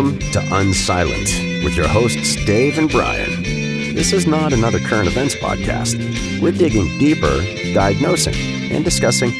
[0.00, 3.42] Welcome to Unsilent with your hosts, Dave and Brian.
[3.42, 6.40] This is not another current events podcast.
[6.40, 7.44] We're digging deeper,
[7.74, 8.34] diagnosing,
[8.72, 9.30] and discussing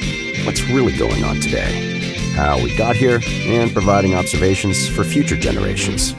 [0.45, 6.13] what's really going on today, how we got here, and providing observations for future generations.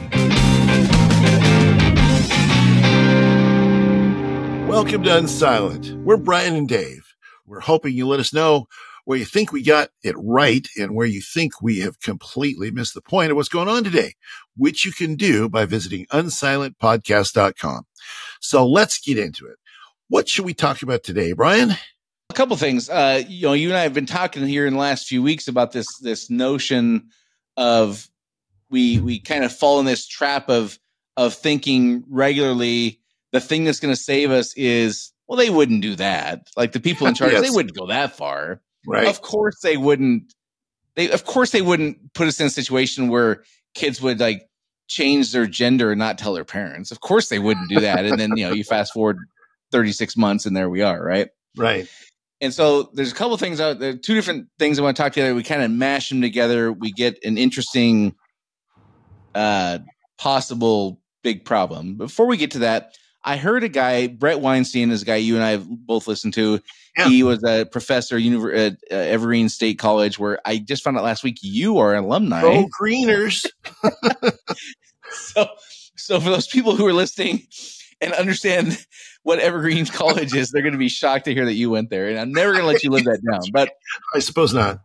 [4.66, 6.02] Welcome to Unsilent.
[6.02, 7.14] We're Brian and Dave.
[7.46, 8.66] We're hoping you let us know
[9.04, 12.94] where you think we got it right and where you think we have completely missed
[12.94, 14.14] the point of what's going on today,
[14.56, 17.86] which you can do by visiting unsilentpodcast.com.
[18.40, 19.56] So let's get into it.
[20.08, 21.72] What should we talk about today, Brian?
[22.30, 22.88] A couple things.
[22.88, 25.48] Uh, you know, you and I have been talking here in the last few weeks
[25.48, 27.08] about this this notion
[27.56, 28.08] of
[28.70, 30.78] we we kind of fall in this trap of
[31.16, 33.00] of thinking regularly
[33.32, 36.80] the thing that's going to save us is well they wouldn't do that like the
[36.80, 37.42] people in charge yes.
[37.42, 39.06] they wouldn't go that far Right.
[39.06, 40.32] Of course they wouldn't
[40.96, 44.48] they of course they wouldn't put us in a situation where kids would like
[44.88, 46.90] change their gender and not tell their parents.
[46.90, 48.04] Of course they wouldn't do that.
[48.04, 49.18] and then, you know, you fast forward
[49.70, 51.28] 36 months and there we are, right?
[51.56, 51.88] Right.
[52.40, 55.12] And so there's a couple things out there, two different things I want to talk
[55.12, 55.34] to together.
[55.34, 56.72] We kind of mash them together.
[56.72, 58.14] We get an interesting
[59.34, 59.78] uh
[60.18, 61.96] possible big problem.
[61.96, 65.36] Before we get to that, I heard a guy, Bret Weinstein is a guy you
[65.36, 66.60] and I have both listened to.
[66.96, 67.08] Yeah.
[67.08, 71.22] He was a professor at uh, Evergreen State College, where I just found out last
[71.22, 72.42] week you are an alumni.
[72.44, 73.46] Oh, Greeners.
[75.10, 75.46] so,
[75.96, 77.46] so for those people who are listening
[78.00, 78.84] and understand
[79.22, 82.08] what Evergreen College is, they're going to be shocked to hear that you went there,
[82.08, 83.40] and I'm never going to let you live that down.
[83.52, 83.70] But
[84.14, 84.80] I suppose not.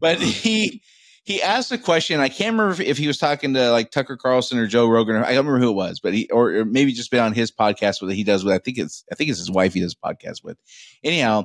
[0.00, 0.82] But he
[1.24, 2.20] he asked a question.
[2.20, 5.16] I can't remember if he was talking to like Tucker Carlson or Joe Rogan.
[5.16, 7.32] Or, I don't remember who it was, but he or, or maybe just been on
[7.32, 8.54] his podcast with he does with.
[8.54, 10.58] I think it's I think it's his wife he does podcast with.
[11.04, 11.44] Anyhow,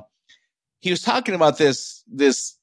[0.80, 2.56] he was talking about this this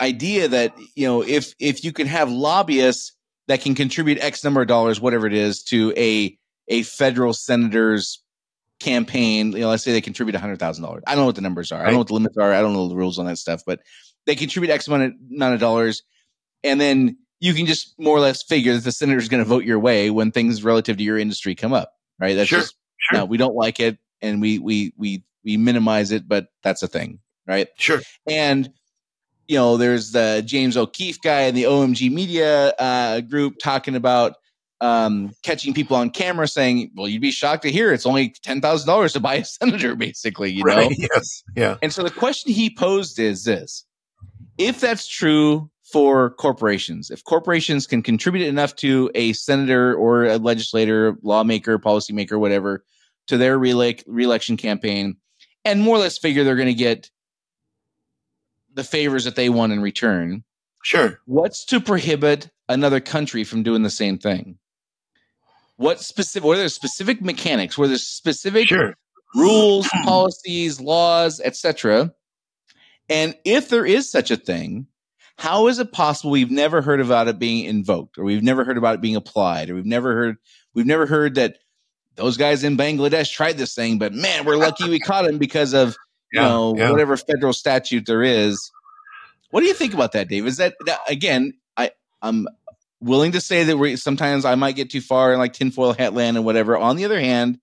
[0.00, 3.12] idea that you know if if you can have lobbyists
[3.46, 8.20] that can contribute X number of dollars, whatever it is, to a a federal senator's
[8.80, 9.52] campaign.
[9.52, 11.04] You know, let's say they contribute hundred thousand dollars.
[11.06, 11.78] I don't know what the numbers are.
[11.78, 11.82] Right.
[11.82, 12.52] I don't know what the limits are.
[12.52, 13.80] I don't know the rules on that stuff, but
[14.26, 16.02] they contribute X amount of, amount of dollars
[16.66, 19.48] and then you can just more or less figure that the senator is going to
[19.48, 22.34] vote your way when things relative to your industry come up, right?
[22.34, 23.20] That's sure, just sure.
[23.20, 26.88] no, we don't like it and we we we we minimize it, but that's a
[26.88, 27.68] thing, right?
[27.78, 28.00] Sure.
[28.28, 28.70] And
[29.46, 34.34] you know, there's the James O'Keefe guy in the OMG Media uh, group talking about
[34.80, 38.60] um, catching people on camera saying, "Well, you'd be shocked to hear it's only ten
[38.60, 40.90] thousand dollars to buy a senator, basically." You right.
[40.90, 40.96] know?
[41.14, 41.42] Yes.
[41.54, 41.76] Yeah.
[41.82, 43.84] And so the question he posed is this:
[44.58, 47.10] If that's true for corporations.
[47.10, 52.84] If corporations can contribute enough to a senator or a legislator, lawmaker, policymaker, whatever,
[53.28, 55.16] to their re reelection campaign,
[55.64, 57.10] and more or less figure they're going to get
[58.74, 60.44] the favors that they want in return.
[60.82, 61.20] Sure.
[61.24, 64.58] What's to prohibit another country from doing the same thing?
[65.76, 66.44] What specific?
[66.44, 67.78] What are there specific mechanics?
[67.78, 68.96] Where there's specific sure.
[69.34, 72.12] rules, policies, laws, etc.
[73.08, 74.86] And if there is such a thing,
[75.38, 78.78] how is it possible we've never heard about it being invoked or we've never heard
[78.78, 80.36] about it being applied or we've never heard
[80.74, 81.58] we've never heard that
[82.16, 85.74] those guys in Bangladesh tried this thing, but man, we're lucky we caught him because
[85.74, 85.96] of
[86.32, 86.90] you yeah, know yeah.
[86.90, 88.70] whatever federal statute there is.
[89.50, 90.46] What do you think about that, Dave?
[90.46, 91.52] Is that, that again?
[91.76, 91.92] I
[92.22, 92.48] I'm
[93.00, 96.14] willing to say that we sometimes I might get too far in like tinfoil hat
[96.14, 96.76] land and whatever.
[96.76, 97.60] On the other hand,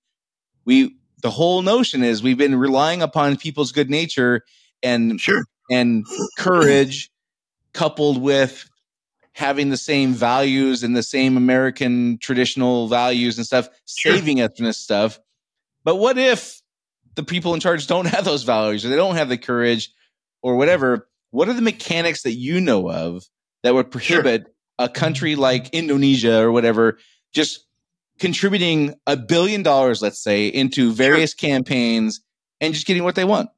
[0.66, 4.44] we the whole notion is we've been relying upon people's good nature
[4.81, 6.06] and sure and
[6.38, 7.09] courage
[7.73, 8.69] coupled with
[9.34, 14.66] having the same values and the same American traditional values and stuff, saving us from
[14.66, 15.19] this stuff.
[15.83, 16.62] But what if
[17.16, 19.91] the people in charge don't have those values or they don't have the courage
[20.41, 21.07] or whatever?
[21.31, 23.23] What are the mechanics that you know of
[23.63, 24.53] that would prohibit sure.
[24.78, 27.00] a country like Indonesia or whatever
[27.33, 27.66] just
[28.19, 31.50] contributing a billion dollars, let's say, into various sure.
[31.50, 32.22] campaigns
[32.62, 33.50] and just getting what they want?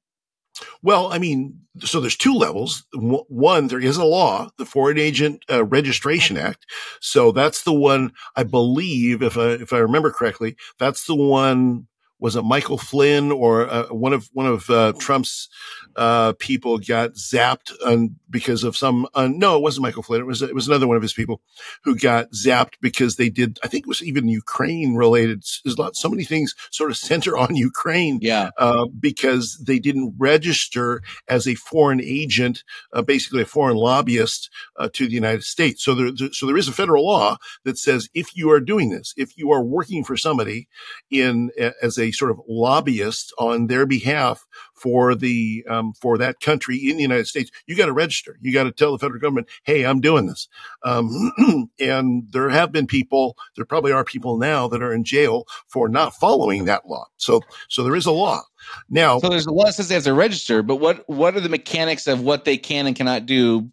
[0.82, 2.86] Well, I mean, so there's two levels.
[2.94, 6.66] One, there is a law, the Foreign Agent uh, Registration Act.
[7.02, 11.88] So that's the one I believe, if I if I remember correctly, that's the one
[12.20, 15.50] was it Michael Flynn or uh, one of one of uh, Trump's
[15.96, 19.08] uh, people got zapped on, because of some?
[19.14, 20.22] Uh, no, it wasn't Michael Flynn.
[20.22, 21.42] It was it was another one of his people
[21.84, 23.60] who got zapped because they did.
[23.64, 25.44] I think it was even Ukraine related.
[25.64, 28.20] There's a lot, so many things sort of center on Ukraine.
[28.22, 32.64] Yeah, uh, because they didn't register as a foreign agent,
[32.94, 34.50] uh, basically a foreign lobbyist
[34.94, 35.84] to the United States.
[35.84, 39.14] So there, so there is a federal law that says if you are doing this,
[39.18, 40.68] if you are working for somebody
[41.12, 41.52] in
[41.82, 46.78] as a a sort of lobbyist on their behalf for the um, for that country
[46.78, 48.38] in the United States, you got to register.
[48.42, 50.48] You got to tell the federal government, "Hey, I'm doing this."
[50.84, 55.46] Um, and there have been people, there probably are people now that are in jail
[55.68, 57.06] for not following that law.
[57.18, 58.42] So, so there is a law
[58.90, 59.20] now.
[59.20, 61.50] So there's a law that says they have to register, but what what are the
[61.50, 63.70] mechanics of what they can and cannot do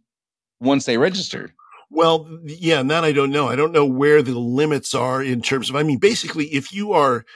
[0.61, 1.55] once they register?
[1.93, 3.49] Well, yeah, and that I don't know.
[3.49, 6.93] I don't know where the limits are in terms of, I mean, basically, if you
[6.93, 7.27] are,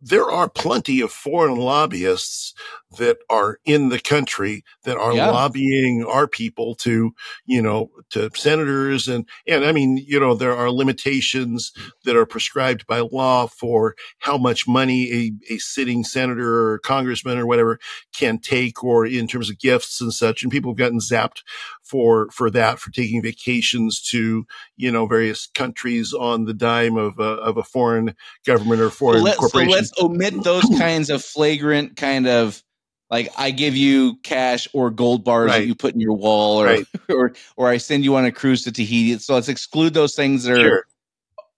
[0.00, 2.54] there are plenty of foreign lobbyists
[2.96, 5.28] that are in the country that are yeah.
[5.30, 7.12] lobbying our people to,
[7.44, 11.72] you know, to senators and, and I mean, you know, there are limitations
[12.04, 15.12] that are prescribed by law for how much money
[15.48, 17.78] a, a sitting senator or congressman or whatever
[18.14, 20.42] can take or in terms of gifts and such.
[20.42, 21.42] And people have gotten zapped
[21.82, 24.46] for, for that, for taking vacations to,
[24.76, 28.14] you know, various countries on the dime of a, of a foreign
[28.46, 29.72] government or foreign let, corporation.
[29.72, 32.62] So let's omit those kinds of flagrant kind of
[33.10, 35.60] like I give you cash or gold bars right.
[35.60, 36.86] that you put in your wall, or, right.
[37.08, 39.18] or or I send you on a cruise to Tahiti.
[39.18, 40.84] So let's exclude those things that are sure.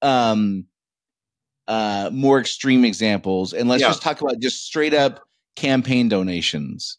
[0.03, 0.67] um
[1.67, 3.89] uh more extreme examples, and let's yeah.
[3.89, 5.21] just talk about just straight up
[5.57, 6.99] campaign donations.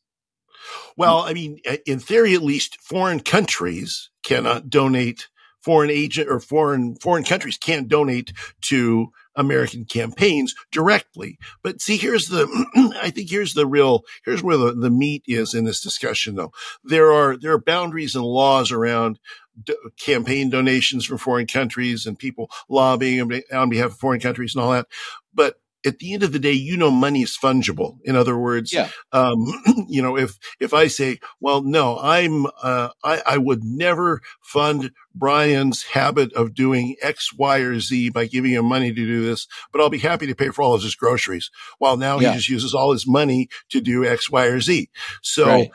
[0.98, 5.28] Well, I mean, in theory, at least, foreign countries cannot donate.
[5.62, 11.38] Foreign agent or foreign foreign countries can't donate to American campaigns directly.
[11.64, 12.48] But see, here's the,
[13.02, 16.52] I think here's the real, here's where the, the meat is in this discussion though.
[16.84, 19.20] There are, there are boundaries and laws around
[19.64, 24.64] d- campaign donations from foreign countries and people lobbying on behalf of foreign countries and
[24.64, 24.88] all that.
[25.34, 27.98] But at the end of the day, you know, money is fungible.
[28.04, 28.90] In other words, yeah.
[29.12, 29.46] um,
[29.88, 34.92] you know, if, if I say, well, no, I'm, uh, I, I would never fund
[35.14, 39.48] Brian's habit of doing X, Y, or Z by giving him money to do this,
[39.72, 41.50] but I'll be happy to pay for all of his groceries.
[41.80, 42.30] While now yeah.
[42.30, 44.90] he just uses all his money to do X, Y, or Z.
[45.22, 45.72] So right.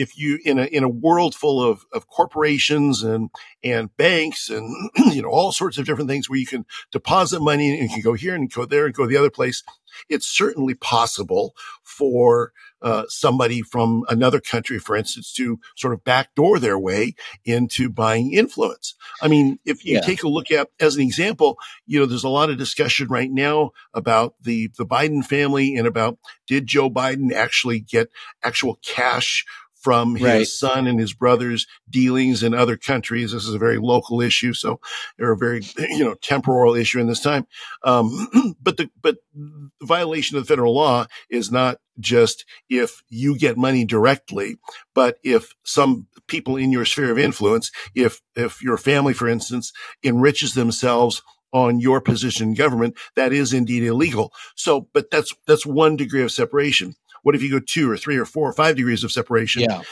[0.00, 3.28] If you, in a, in a world full of, of corporations and,
[3.62, 4.74] and banks and,
[5.12, 8.02] you know, all sorts of different things where you can deposit money and you can
[8.02, 9.62] go here and go there and go the other place,
[10.08, 12.52] it's certainly possible for
[12.82, 17.14] uh, somebody from another country, for instance, to sort of backdoor their way
[17.44, 18.94] into buying influence.
[19.20, 20.00] I mean, if you yeah.
[20.00, 23.30] take a look at, as an example, you know, there's a lot of discussion right
[23.30, 28.08] now about the, the Biden family and about did Joe Biden actually get
[28.42, 29.44] actual cash
[29.80, 30.46] from his right.
[30.46, 33.32] son and his brother's dealings in other countries.
[33.32, 34.80] This is a very local issue, so
[35.18, 37.46] they're a very you know temporal issue in this time.
[37.82, 43.36] Um, but the but the violation of the federal law is not just if you
[43.36, 44.58] get money directly,
[44.94, 49.72] but if some people in your sphere of influence, if if your family, for instance,
[50.04, 51.22] enriches themselves
[51.52, 54.32] on your position in government, that is indeed illegal.
[54.54, 56.94] So, but that's that's one degree of separation.
[57.22, 59.62] What if you go two or three or four or five degrees of separation?
[59.62, 59.82] Yeah.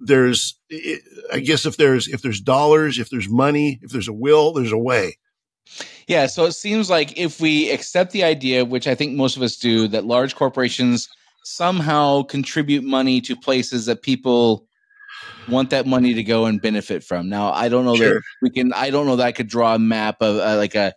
[0.00, 0.58] There's,
[1.32, 4.72] I guess if there's, if there's dollars, if there's money, if there's a will, there's
[4.72, 5.18] a way.
[6.06, 6.26] Yeah.
[6.26, 9.56] So it seems like if we accept the idea, which I think most of us
[9.56, 11.08] do, that large corporations
[11.44, 14.66] somehow contribute money to places that people
[15.48, 17.28] want that money to go and benefit from.
[17.28, 18.14] Now, I don't know sure.
[18.14, 20.74] that we can, I don't know that I could draw a map of uh, like
[20.74, 20.92] a,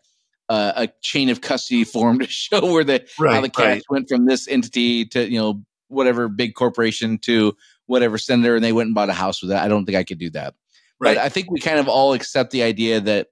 [0.52, 3.84] uh, a chain of custody form to show where the right, how the cash right.
[3.90, 7.56] went from this entity to you know whatever big corporation to
[7.86, 9.58] whatever senator and they went and bought a house with it.
[9.58, 10.56] I don't think I could do that.
[11.00, 11.16] Right.
[11.16, 13.28] But I think we kind of all accept the idea that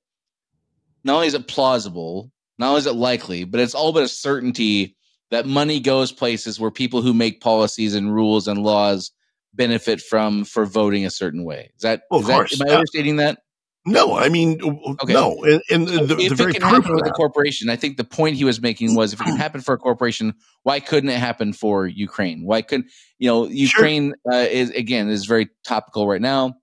[1.03, 4.07] not only is it plausible, not only is it likely, but it's all but a
[4.07, 4.95] certainty
[5.31, 9.11] that money goes places where people who make policies and rules and laws
[9.53, 11.71] benefit from for voting a certain way.
[11.75, 13.39] Is that, well, is that am I overstating that?
[13.85, 15.13] No, I mean, okay.
[15.13, 15.41] no.
[15.43, 18.03] And, and so the, if the it can happen with a corporation, I think the
[18.03, 20.33] point he was making was if it can happen for a corporation,
[20.63, 22.43] why couldn't it happen for Ukraine?
[22.43, 22.87] Why couldn't
[23.19, 24.41] you know Ukraine sure.
[24.41, 26.55] uh, is again is very topical right now.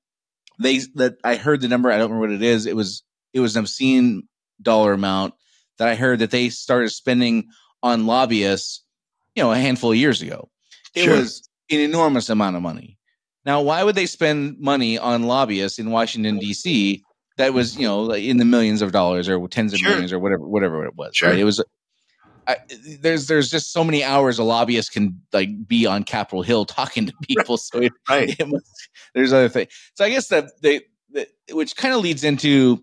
[0.61, 2.67] They that I heard the number, I don't remember what it is.
[2.67, 4.29] It was it was an obscene
[4.61, 5.35] dollar amount
[5.79, 7.49] that I heard that they started spending
[7.83, 8.85] on lobbyists,
[9.35, 10.51] you know, a handful of years ago.
[10.95, 11.17] It sure.
[11.17, 12.99] was an enormous amount of money.
[13.45, 17.03] Now, why would they spend money on lobbyists in Washington D.C
[17.37, 19.91] that was you know in the millions of dollars or tens of sure.
[19.91, 21.17] millions or whatever whatever it was.
[21.17, 21.31] Sure.
[21.31, 21.39] Right?
[21.39, 21.63] It was.
[22.49, 22.59] I,
[23.01, 27.07] there's there's just so many hours a lobbyist can like be on Capitol Hill talking
[27.07, 27.57] to people.
[27.57, 28.35] So it, right.
[28.39, 29.73] It must, there's other things.
[29.95, 32.83] So I guess that they, the, which kind of leads into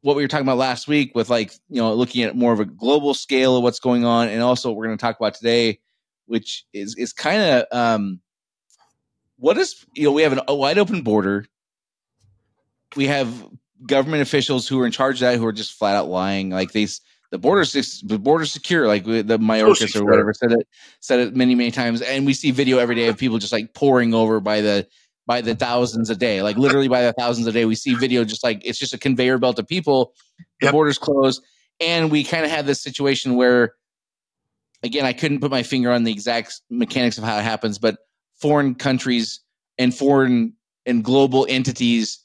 [0.00, 2.60] what we were talking about last week with like you know looking at more of
[2.60, 5.34] a global scale of what's going on, and also what we're going to talk about
[5.34, 5.78] today,
[6.26, 8.20] which is is kind of um,
[9.38, 11.46] what is you know we have an, a wide open border.
[12.94, 13.32] We have
[13.86, 16.50] government officials who are in charge of that who are just flat out lying.
[16.50, 16.86] Like they
[17.30, 20.68] the border's the border's secure, like the Mayorkas oh, or whatever said it
[21.00, 23.74] said it many many times, and we see video every day of people just like
[23.74, 24.86] pouring over by the
[25.26, 27.64] by the thousands a day, like literally by the thousands a day.
[27.64, 30.12] We see video just like it's just a conveyor belt of people.
[30.60, 30.72] The yep.
[30.72, 31.42] borders closed,
[31.80, 33.74] and we kind of had this situation where,
[34.82, 37.96] again, I couldn't put my finger on the exact mechanics of how it happens, but
[38.40, 39.40] foreign countries
[39.78, 40.52] and foreign
[40.84, 42.21] and global entities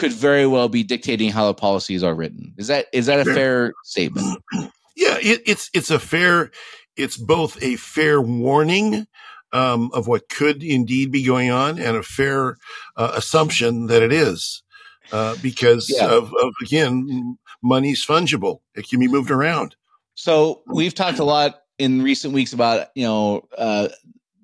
[0.00, 2.54] could very well be dictating how the policies are written.
[2.56, 4.42] Is that is that a fair, fair statement?
[4.96, 6.50] Yeah, it, it's it's a fair.
[6.94, 9.06] It's both a fair warning
[9.50, 12.58] um, of what could indeed be going on and a fair
[12.96, 14.62] uh, assumption that it is,
[15.10, 16.04] uh, because yeah.
[16.04, 19.74] of, of again, money's fungible; it can be moved around.
[20.16, 23.88] So we've talked a lot in recent weeks about you know uh,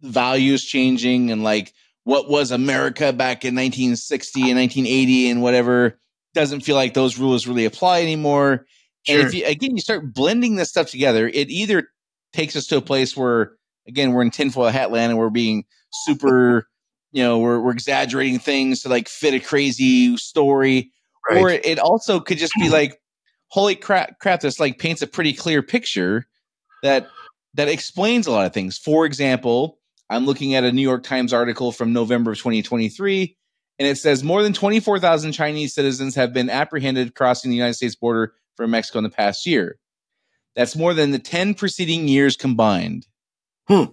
[0.00, 1.74] values changing and like
[2.06, 5.98] what was America back in 1960 and 1980 and whatever
[6.34, 8.64] doesn't feel like those rules really apply anymore.
[9.02, 9.18] Sure.
[9.18, 11.88] And if you, again, you start blending this stuff together, it either
[12.32, 13.54] takes us to a place where,
[13.88, 15.64] again, we're in tinfoil hat land and we're being
[16.04, 16.68] super,
[17.10, 20.92] you know, we're, we're exaggerating things to like fit a crazy story.
[21.28, 21.42] Right.
[21.42, 23.00] Or it also could just be like,
[23.48, 26.28] holy crap, crap, this like paints a pretty clear picture
[26.84, 27.08] that
[27.54, 28.78] that explains a lot of things.
[28.78, 33.36] For example, I'm looking at a New York Times article from November of 2023,
[33.78, 37.94] and it says more than 24,000 Chinese citizens have been apprehended crossing the United States
[37.94, 39.78] border from Mexico in the past year.
[40.54, 43.06] That's more than the 10 preceding years combined.
[43.68, 43.84] Hmm.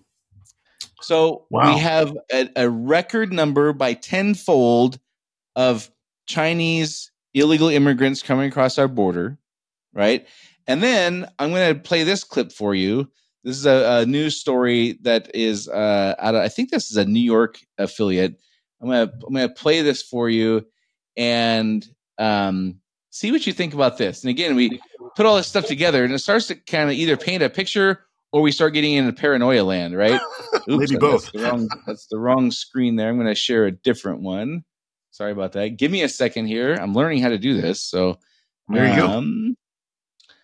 [1.01, 1.73] So wow.
[1.73, 4.99] we have a, a record number by tenfold
[5.55, 5.91] of
[6.27, 9.37] Chinese illegal immigrants coming across our border,
[9.93, 10.25] right?
[10.67, 13.11] And then I'm going to play this clip for you
[13.43, 16.97] this is a, a news story that is uh, out of, I think this is
[16.97, 18.39] a New York affiliate.
[18.81, 20.65] I'm gonna I'm gonna play this for you
[21.15, 21.85] and
[22.17, 22.79] um,
[23.11, 24.23] see what you think about this.
[24.23, 24.79] And again, we
[25.15, 28.05] put all this stuff together, and it starts to kind of either paint a picture
[28.33, 30.19] or we start getting into paranoia land, right?
[30.69, 31.31] Oops, Maybe both.
[31.31, 33.09] That's the, wrong, that's the wrong screen there.
[33.09, 34.63] I'm going to share a different one.
[35.11, 35.77] Sorry about that.
[35.77, 36.73] Give me a second here.
[36.73, 37.79] I'm learning how to do this.
[37.83, 38.17] So
[38.69, 40.35] there you um, go.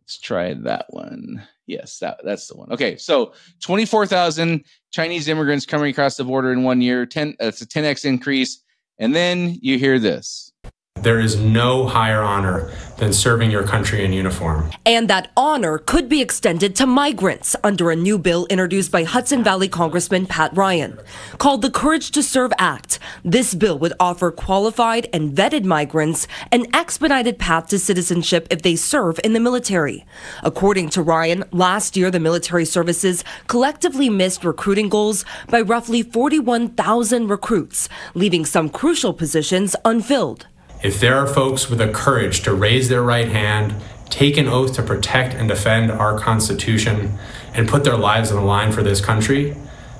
[0.00, 1.46] Let's try that one.
[1.66, 2.70] Yes, that, that's the one.
[2.72, 7.04] Okay, so 24,000 Chinese immigrants coming across the border in one year.
[7.06, 8.62] 10, that's a 10x increase.
[8.98, 10.52] And then you hear this.
[10.98, 14.70] There is no higher honor than serving your country in uniform.
[14.86, 19.44] And that honor could be extended to migrants under a new bill introduced by Hudson
[19.44, 20.98] Valley Congressman Pat Ryan.
[21.36, 26.66] Called the Courage to Serve Act, this bill would offer qualified and vetted migrants an
[26.74, 30.06] expedited path to citizenship if they serve in the military.
[30.42, 37.28] According to Ryan, last year the military services collectively missed recruiting goals by roughly 41,000
[37.28, 40.46] recruits, leaving some crucial positions unfilled.
[40.82, 43.74] If there are folks with the courage to raise their right hand,
[44.10, 47.18] take an oath to protect and defend our Constitution,
[47.54, 49.56] and put their lives on the line for this country,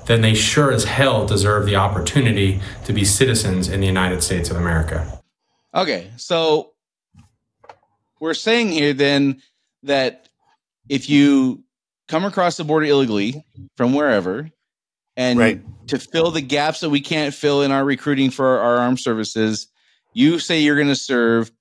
[0.07, 4.51] then they sure as hell deserve the opportunity to be citizens in the United States
[4.51, 5.21] of America.
[5.75, 6.73] Okay, so
[8.21, 9.43] we're saying here then
[9.83, 10.29] that
[10.89, 11.65] if you
[12.09, 13.45] come across the border illegally
[13.77, 14.51] from wherever,
[15.17, 15.89] and right.
[15.89, 19.69] to fill the gaps that we can't fill in our recruiting for our armed services,
[20.17, 21.53] you say you're going to serve,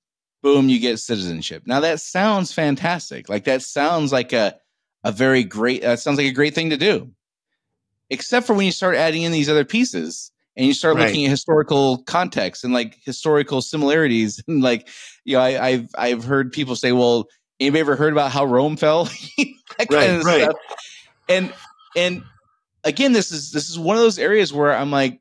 [0.42, 1.64] boom, you get citizenship.
[1.66, 3.28] Now that sounds fantastic.
[3.28, 4.56] Like that sounds like a
[5.04, 7.10] a very great that sounds like a great thing to do.
[8.08, 11.06] Except for when you start adding in these other pieces and you start right.
[11.06, 14.88] looking at historical context and like historical similarities and like
[15.26, 17.26] you know I, have I've heard people say, well,
[17.60, 19.04] anybody ever heard about how Rome fell?
[19.36, 20.44] that right, of right.
[20.44, 20.56] stuff.
[21.28, 21.52] And
[21.94, 22.22] and
[22.84, 25.20] again, this is this is one of those areas where I'm like,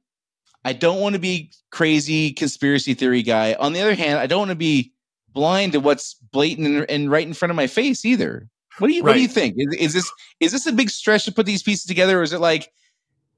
[0.65, 3.53] I don't want to be crazy conspiracy theory guy.
[3.53, 4.91] On the other hand, I don't want to be
[5.31, 8.49] blind to what's blatant and, right in front of my face either.
[8.79, 9.11] What do you right.
[9.11, 9.55] What do you think?
[9.57, 12.33] Is, is, this is this a big stretch to put these pieces together, or is
[12.33, 12.71] it like,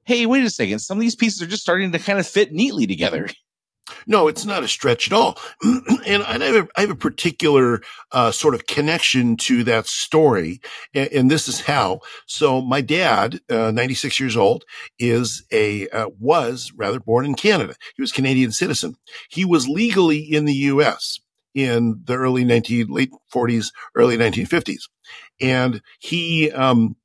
[0.04, 2.52] hey, wait a second, some of these pieces are just starting to kind of fit
[2.52, 3.28] neatly together?
[4.06, 5.38] No, it's not a stretch at all.
[6.06, 10.60] and I have a, I have a particular uh, sort of connection to that story.
[10.94, 12.00] And, and, this is how.
[12.26, 14.64] So my dad, uh, 96 years old,
[14.98, 17.74] is a, uh, was rather born in Canada.
[17.96, 18.96] He was Canadian citizen.
[19.28, 21.20] He was legally in the U.S.
[21.54, 24.88] in the early 19, late 40s, early 1950s.
[25.40, 26.96] And he, um,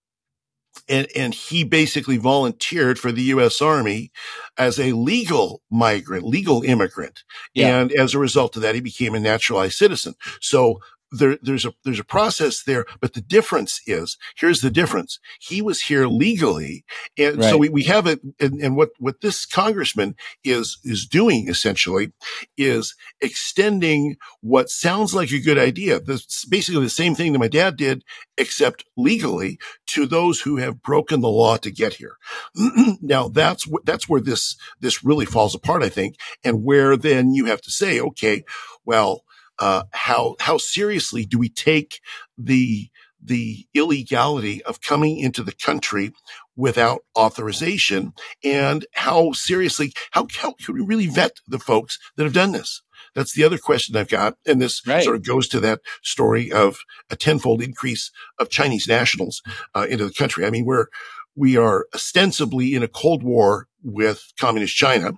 [0.87, 3.61] and, and he basically volunteered for the U.S.
[3.61, 4.11] Army
[4.57, 7.23] as a legal migrant, legal immigrant.
[7.53, 7.79] Yeah.
[7.79, 10.15] And as a result of that, he became a naturalized citizen.
[10.41, 10.79] So
[11.13, 15.19] there, there's a there's a process there, but the difference is here's the difference.
[15.39, 16.85] He was here legally,
[17.17, 17.49] and right.
[17.49, 18.21] so we, we have it.
[18.39, 22.11] And, and what what this congressman is is doing essentially
[22.57, 25.99] is extending what sounds like a good idea.
[25.99, 28.03] This basically the same thing that my dad did,
[28.37, 32.17] except legally to those who have broken the law to get here.
[33.01, 37.45] now that's that's where this this really falls apart, I think, and where then you
[37.45, 38.43] have to say, okay,
[38.85, 39.23] well
[39.59, 41.99] uh, how how seriously do we take
[42.37, 42.89] the
[43.25, 46.11] the illegality of coming into the country
[46.55, 52.33] without authorization and how seriously how, how can we really vet the folks that have
[52.33, 52.81] done this
[53.15, 54.35] that's the other question I've got.
[54.45, 55.03] And this right.
[55.03, 56.77] sort of goes to that story of
[57.09, 59.41] a tenfold increase of Chinese nationals
[59.75, 60.45] uh, into the country.
[60.45, 60.87] I mean, we're,
[61.35, 65.13] we are ostensibly in a Cold War with communist China.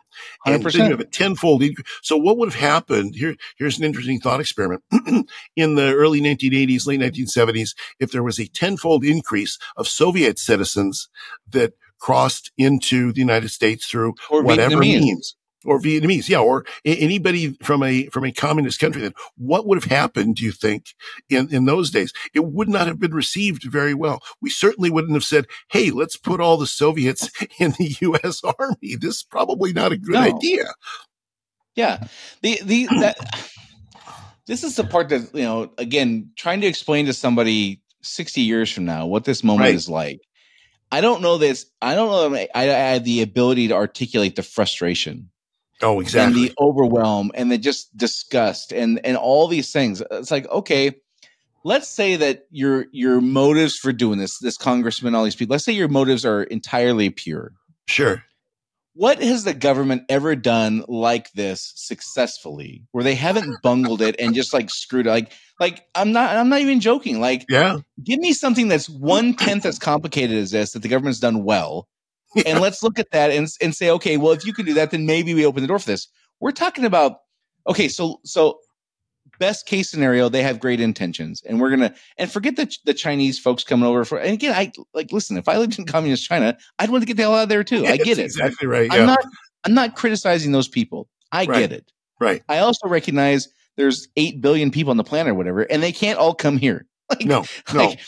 [0.45, 0.71] And 100%.
[0.73, 1.63] then you have a tenfold.
[2.01, 3.15] So what would have happened?
[3.15, 4.83] Here, here's an interesting thought experiment.
[5.55, 11.09] in the early 1980s, late 1970s, if there was a tenfold increase of Soviet citizens
[11.49, 17.53] that crossed into the United States through or whatever means or Vietnamese, yeah, or anybody
[17.61, 19.01] from a from a communist country.
[19.01, 20.35] Then what would have happened?
[20.35, 20.95] Do you think
[21.29, 22.13] in in those days?
[22.33, 24.21] It would not have been received very well.
[24.41, 27.29] We certainly wouldn't have said, "Hey, let's put all the Soviets
[27.59, 28.41] in the U.S.
[28.59, 30.21] Army." This is probably not a good no.
[30.21, 30.65] idea.
[31.75, 32.07] Yeah,
[32.41, 33.17] the the that
[34.47, 35.71] this is the part that you know.
[35.77, 39.75] Again, trying to explain to somebody sixty years from now what this moment right.
[39.75, 40.21] is like.
[40.91, 41.65] I don't know this.
[41.81, 42.37] I don't know.
[42.37, 45.29] I, I have the ability to articulate the frustration
[45.81, 46.41] Oh, exactly.
[46.41, 50.01] And the overwhelm and the just disgust and and all these things.
[50.11, 50.95] It's like, okay,
[51.63, 55.65] let's say that your your motives for doing this, this congressman, all these people, let's
[55.65, 57.51] say your motives are entirely pure.
[57.87, 58.23] Sure.
[58.93, 64.33] What has the government ever done like this successfully where they haven't bungled it and
[64.33, 65.09] just like screwed it?
[65.09, 67.19] Like, like I'm not, I'm not even joking.
[67.19, 71.19] Like, yeah, give me something that's one tenth as complicated as this that the government's
[71.19, 71.89] done well
[72.45, 74.91] and let's look at that and, and say, okay, well, if you can do that,
[74.91, 76.07] then maybe we open the door for this.
[76.39, 77.19] We're talking about,
[77.67, 78.59] okay, so, so
[79.39, 82.93] best case scenario, they have great intentions and we're going to, and forget the, the
[82.93, 86.27] Chinese folks coming over for, and again, I like, listen, if I lived in communist
[86.27, 87.85] China, I'd want to get the hell out of there too.
[87.85, 88.25] I get it.
[88.25, 88.91] Exactly right.
[88.91, 89.23] I'm not,
[89.65, 91.07] I'm not criticizing those people.
[91.31, 91.59] I right.
[91.59, 91.91] get it.
[92.19, 92.43] Right.
[92.47, 96.19] I also recognize there's 8 billion people on the planet or whatever, and they can't
[96.19, 96.85] all come here.
[97.07, 97.89] Like, no, no.
[97.89, 97.99] Like,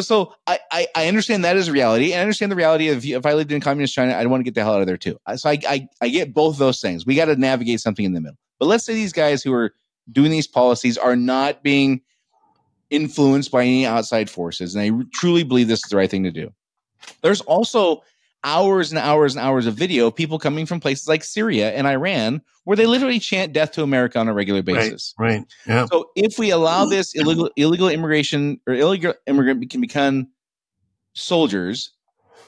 [0.00, 3.24] so I, I, I understand that as reality, and I understand the reality of if
[3.24, 5.18] I lived in communist China, I'd want to get the hell out of there too.
[5.26, 7.06] Uh, so I I, I get both those things.
[7.06, 8.38] We got to navigate something in the middle.
[8.58, 9.74] But let's say these guys who are
[10.12, 12.02] doing these policies are not being
[12.90, 16.30] influenced by any outside forces, and they truly believe this is the right thing to
[16.30, 16.52] do.
[17.22, 18.02] There's also
[18.44, 21.86] hours and hours and hours of video of people coming from places like Syria and
[21.86, 25.14] Iran where they literally chant death to America on a regular basis.
[25.18, 25.38] Right.
[25.38, 25.46] right.
[25.66, 25.86] Yeah.
[25.86, 30.28] So if we allow this illegal illegal immigration or illegal immigrant can become
[31.14, 31.90] soldiers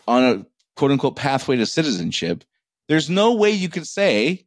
[0.06, 2.44] on a quote unquote pathway to citizenship,
[2.88, 4.46] there's no way you could say,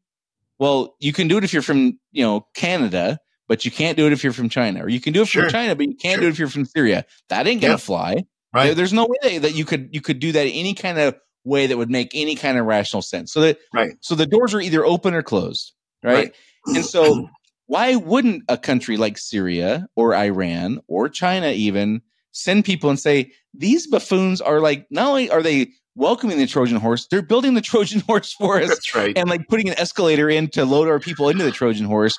[0.59, 4.05] well, you can do it if you're from, you know, Canada, but you can't do
[4.05, 5.43] it if you're from China, or you can do it sure.
[5.43, 6.21] from China, but you can't sure.
[6.21, 7.05] do it if you're from Syria.
[7.29, 7.77] That ain't gonna yeah.
[7.77, 8.25] fly.
[8.53, 8.75] Right.
[8.75, 11.77] There's no way that you could you could do that any kind of way that
[11.77, 13.31] would make any kind of rational sense.
[13.33, 13.93] So that right.
[14.01, 16.13] So the doors are either open or closed, right?
[16.13, 16.35] right.
[16.75, 17.27] And so
[17.67, 22.01] why wouldn't a country like Syria or Iran or China even
[22.31, 26.77] send people and say these buffoons are like not only are they welcoming the Trojan
[26.77, 28.69] horse, they're building the Trojan horse for us.
[28.69, 29.17] That's right.
[29.17, 32.17] And like putting an escalator in to load our people into the Trojan horse.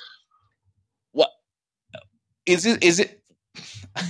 [1.11, 1.29] What
[2.45, 3.21] is it is it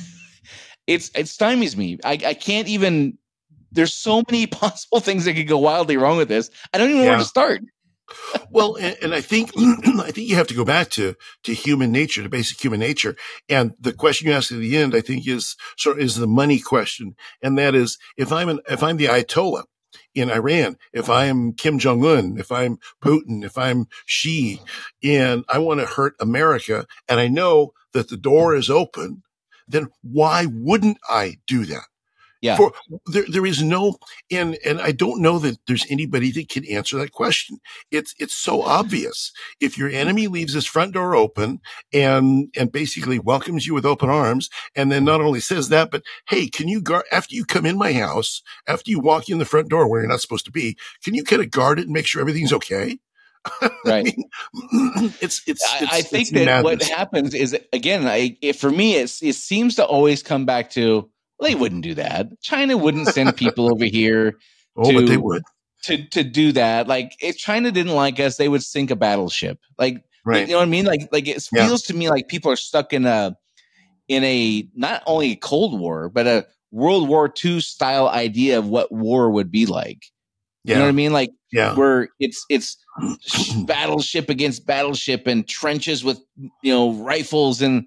[0.87, 1.99] it's it stymies me.
[2.03, 3.17] I, I can't even
[3.71, 6.49] there's so many possible things that could go wildly wrong with this.
[6.73, 7.61] I don't even know where to start.
[8.51, 11.91] well, and, and, I think I think you have to go back to to human
[11.91, 13.15] nature, to basic human nature.
[13.49, 16.27] And the question you asked at the end, I think, is sort of is the
[16.27, 19.63] money question, and that is if I'm an, if I'm the Ayatollah
[20.13, 24.61] in Iran, if I'm Kim Jong Un, if I'm Putin, if I'm Xi,
[25.03, 29.23] and I want to hurt America, and I know that the door is open,
[29.67, 31.85] then why wouldn't I do that?
[32.45, 32.57] Yeah.
[32.57, 32.73] For,
[33.07, 33.97] there, there is no,
[34.29, 37.57] and, and I don't know that there's anybody that can answer that question.
[37.89, 39.31] It's, it's so obvious.
[39.59, 41.59] If your enemy leaves his front door open
[41.91, 46.03] and, and basically welcomes you with open arms, and then not only says that, but
[46.29, 49.45] hey, can you guard, after you come in my house, after you walk in the
[49.45, 51.93] front door where you're not supposed to be, can you kind of guard it and
[51.93, 52.99] make sure everything's okay?
[53.85, 54.07] Right.
[54.07, 56.63] I mean, it's, it's, it's, I, I think it's that madness.
[56.63, 60.71] what happens is again, I, it, for me, it's, it seems to always come back
[60.71, 61.09] to,
[61.41, 62.41] they wouldn't do that.
[62.41, 64.37] China wouldn't send people over here.
[64.77, 65.43] Oh, to, but they would
[65.83, 66.85] to to do that.
[66.85, 69.57] Like if China didn't like us, they would sink a battleship.
[69.79, 70.45] Like right.
[70.45, 70.83] you know what I mean?
[70.83, 71.93] Like like it feels yeah.
[71.93, 73.37] to me like people are stuck in a
[74.09, 78.67] in a not only a Cold War, but a World War II style idea of
[78.67, 80.03] what war would be like.
[80.65, 80.73] Yeah.
[80.73, 81.13] You know what I mean?
[81.13, 81.73] Like yeah.
[81.75, 82.77] where it's it's
[83.65, 87.85] battleship against battleship and trenches with you know rifles and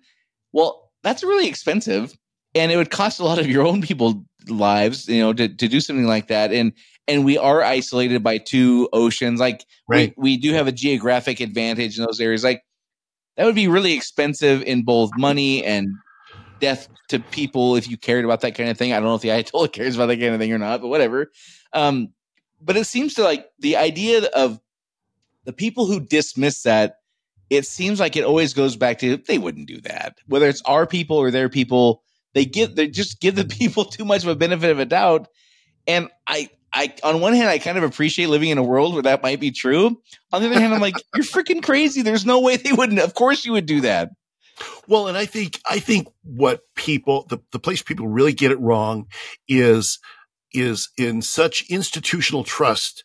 [0.52, 2.16] well, that's really expensive,
[2.54, 5.68] and it would cost a lot of your own people lives, you know, to, to
[5.68, 6.52] do something like that.
[6.52, 6.72] And
[7.06, 9.40] and we are isolated by two oceans.
[9.40, 10.14] Like Right.
[10.16, 12.44] we, we do have a geographic advantage in those areas.
[12.44, 12.62] Like
[13.36, 15.88] that would be really expensive in both money and
[16.60, 18.92] death to people if you cared about that kind of thing.
[18.92, 20.88] I don't know if the Ayatollah cares about that kind of thing or not, but
[20.88, 21.30] whatever.
[21.72, 22.08] Um,
[22.60, 24.60] but it seems to like the idea of
[25.44, 26.96] the people who dismiss that.
[27.48, 30.18] It seems like it always goes back to they wouldn't do that.
[30.26, 32.02] Whether it's our people or their people,
[32.34, 35.28] they give they just give the people too much of a benefit of a doubt.
[35.86, 39.02] And I I on one hand I kind of appreciate living in a world where
[39.04, 40.00] that might be true.
[40.32, 42.02] On the other hand, I'm like, you're freaking crazy.
[42.02, 42.98] There's no way they wouldn't.
[43.00, 44.10] Of course you would do that.
[44.86, 48.60] Well, and I think I think what people the, the place people really get it
[48.60, 49.06] wrong
[49.46, 49.98] is
[50.52, 53.04] is in such institutional trust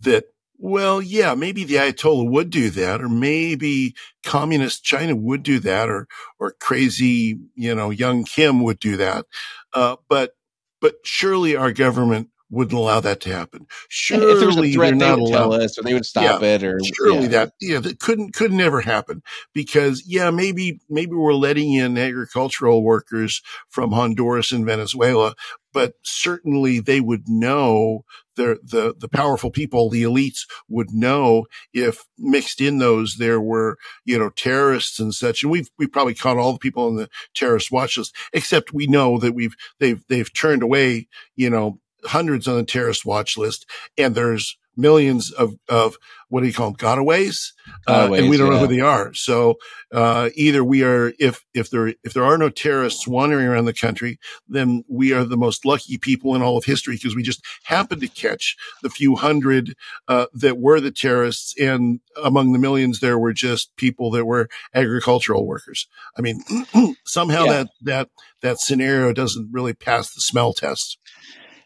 [0.00, 0.24] that
[0.62, 5.88] well, yeah, maybe the Ayatollah would do that, or maybe communist China would do that,
[5.88, 6.06] or
[6.38, 9.24] or crazy, you know, young Kim would do that.
[9.72, 10.36] Uh, but
[10.80, 13.66] but surely our government wouldn't allow that to happen.
[13.88, 16.42] Surely if there was a threat, they not would tell us or they would stop
[16.42, 17.28] it or surely yeah.
[17.28, 19.22] that yeah that couldn't could never happen
[19.54, 25.34] because yeah maybe maybe we're letting in agricultural workers from Honduras and Venezuela
[25.72, 28.04] but certainly they would know
[28.40, 33.76] the the the powerful people the elites would know if mixed in those there were
[34.04, 35.42] you know terrorists and such.
[35.42, 38.86] And we've we probably caught all the people on the terrorist watch list except we
[38.86, 43.66] know that we've they've they've turned away you know hundreds on the terrorist watch list.
[43.98, 45.96] And there's millions of, of
[46.28, 47.52] what do you call them gotaways,
[47.88, 49.12] uh, and we don't know who they are.
[49.14, 49.56] So,
[49.92, 53.74] uh, either we are, if, if there, if there are no terrorists wandering around the
[53.74, 57.44] country, then we are the most lucky people in all of history because we just
[57.64, 59.74] happened to catch the few hundred,
[60.06, 61.54] uh, that were the terrorists.
[61.60, 65.88] And among the millions, there were just people that were agricultural workers.
[66.16, 66.42] I mean,
[67.04, 67.52] somehow Yeah.
[67.52, 68.08] that, that,
[68.42, 70.98] that scenario doesn't really pass the smell test.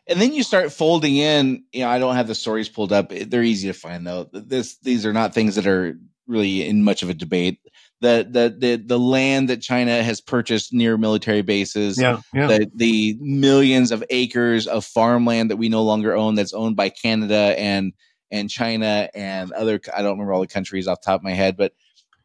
[0.07, 1.65] And then you start folding in.
[1.73, 3.11] You know, I don't have the stories pulled up.
[3.11, 4.29] They're easy to find though.
[4.33, 7.61] This these are not things that are really in much of a debate.
[8.01, 11.99] The the the the land that China has purchased near military bases.
[11.99, 12.21] Yeah.
[12.35, 12.49] Yeah.
[12.49, 16.91] The the millions of acres of farmland that we no longer own that's owned by
[16.91, 17.93] Canada and
[18.31, 21.33] and China and other I don't remember all the countries off the top of my
[21.33, 21.73] head, but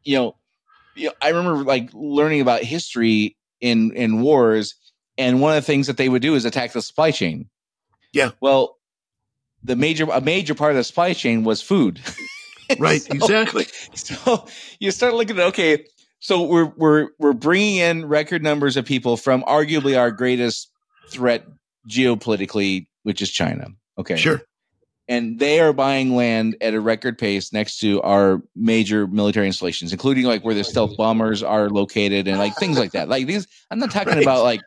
[0.04, 0.36] you know,
[0.96, 4.76] you know, I remember like learning about history in in wars,
[5.18, 7.50] and one of the things that they would do is attack the supply chain.
[8.14, 8.32] Yeah.
[8.42, 8.78] Well,
[9.64, 12.00] the major a major part of the supply chain was food.
[12.80, 13.02] right.
[13.02, 13.66] So- exactly.
[13.96, 14.48] So
[14.80, 15.86] you start looking at okay,
[16.20, 20.70] so we're we're we're bringing in record numbers of people from arguably our greatest
[21.10, 21.46] threat
[21.90, 23.68] geopolitically, which is China.
[23.98, 24.42] Okay, Sure.
[25.10, 29.92] and they are buying land at a record pace next to our major military installations,
[29.92, 33.10] including like where the stealth bombers are located and like things like that.
[33.10, 34.22] Like these, I'm not talking Right.
[34.24, 34.62] about like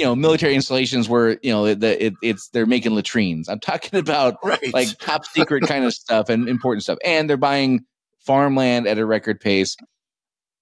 [0.00, 3.48] you know military installations where you know the it, it's they're making latrines.
[3.50, 4.72] I'm talking about Right.
[4.72, 7.84] like top secret kind of stuff and important stuff, and they're buying
[8.26, 9.76] farmland at a record pace.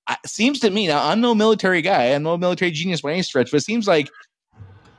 [0.09, 3.23] I, seems to me now I'm no military guy, I'm no military genius by any
[3.23, 4.11] stretch, but it seems like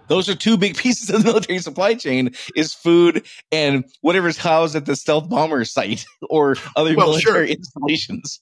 [0.07, 4.75] those are two big pieces of the military supply chain is food and whatever's housed
[4.75, 7.55] at the stealth bomber site or other Well, military sure.
[7.57, 8.39] installations.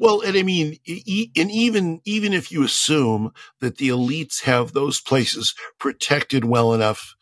[0.00, 4.72] Well, and I mean, e- and even even if you assume that the elites have
[4.72, 7.14] those places protected well enough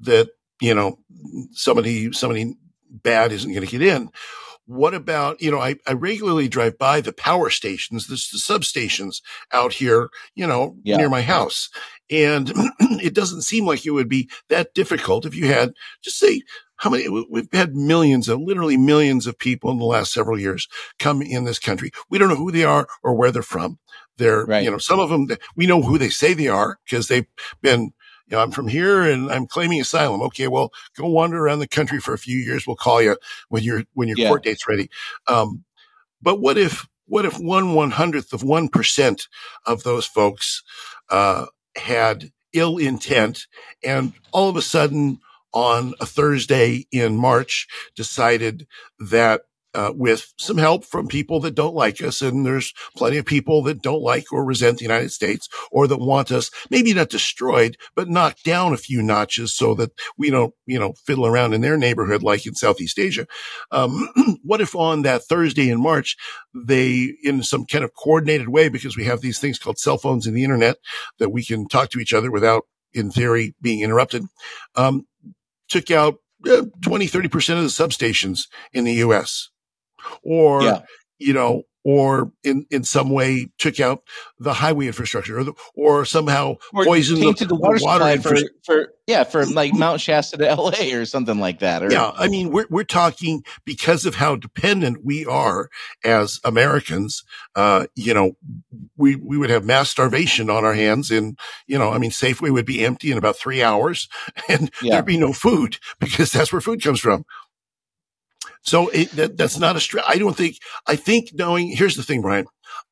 [0.00, 0.98] that you know
[1.52, 2.54] somebody somebody
[2.90, 4.10] bad isn't going to get in.
[4.66, 5.60] What about you know?
[5.60, 10.76] I, I regularly drive by the power stations, the, the substations out here, you know,
[10.82, 10.96] Yeah.
[10.98, 11.70] near my house,
[12.10, 16.42] and it doesn't seem like it would be that difficult if you had just say
[16.78, 20.38] how many we- we've had millions of literally millions of people in the last several
[20.38, 21.90] years come in this country.
[22.08, 23.78] We don't know who they are or where they're from.
[24.16, 24.64] They're, Right.
[24.64, 27.26] you know, some of them, we know who they say they are because they've
[27.62, 27.92] been,
[28.26, 30.22] you know, I'm from here and I'm claiming asylum.
[30.22, 30.48] Okay.
[30.48, 32.66] Well, go wander around the country for a few years.
[32.66, 33.16] We'll call you
[33.48, 34.28] when your, when your Yeah.
[34.28, 34.90] court date's ready.
[35.26, 35.64] Um,
[36.20, 39.28] but what if, what if one one hundredth of one percent
[39.64, 40.62] of those folks,
[41.08, 43.46] uh, had ill intent
[43.84, 45.20] and all of a sudden
[45.52, 48.66] on a Thursday in March decided
[48.98, 49.42] that
[49.74, 52.22] uh, with some help from people that don't like us.
[52.22, 55.98] And there's plenty of people that don't like or resent the United States or that
[55.98, 60.54] want us maybe not destroyed, but knocked down a few notches so that we don't,
[60.66, 63.26] you know, fiddle around in their neighborhood like in Southeast Asia.
[63.70, 64.08] Um,
[64.42, 66.16] what if on that Thursday in March,
[66.54, 70.26] they, in some kind of coordinated way, because we have these things called cell phones
[70.26, 70.78] and the internet
[71.18, 74.24] that we can talk to each other without, in theory, being interrupted,
[74.76, 75.06] um,
[75.68, 76.16] took out
[76.48, 79.50] uh, 20, 30% of the substations in the US
[80.22, 80.82] or, yeah.
[81.18, 84.02] you know, or in, in some way took out
[84.38, 88.36] the highway infrastructure or, the, or somehow or poisoned the, the, water, water supply for,
[88.62, 91.82] for, yeah, for like Mount Shasta to LA or something like that.
[91.82, 92.12] Or, yeah.
[92.14, 95.70] I mean, we're, we're talking because of how dependent we are
[96.04, 97.24] as Americans,
[97.56, 98.36] uh, you know,
[98.98, 102.50] we, we would have mass starvation on our hands in, you know, I mean, Safeway
[102.50, 104.10] would be empty in about three hours
[104.50, 104.96] and yeah.
[104.96, 107.24] there'd be no food because that's where food comes from.
[108.62, 110.04] So it, that, that's not a stretch.
[110.06, 112.46] I don't think, I think knowing, here's the thing, Brian.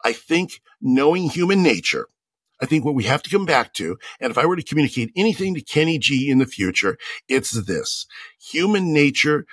[0.05, 2.09] I think knowing human nature,
[2.61, 5.13] I think what we have to come back to, and if I were to communicate
[5.17, 6.97] anything to Kenny G in the future,
[7.29, 8.07] it's this
[8.41, 9.45] human nature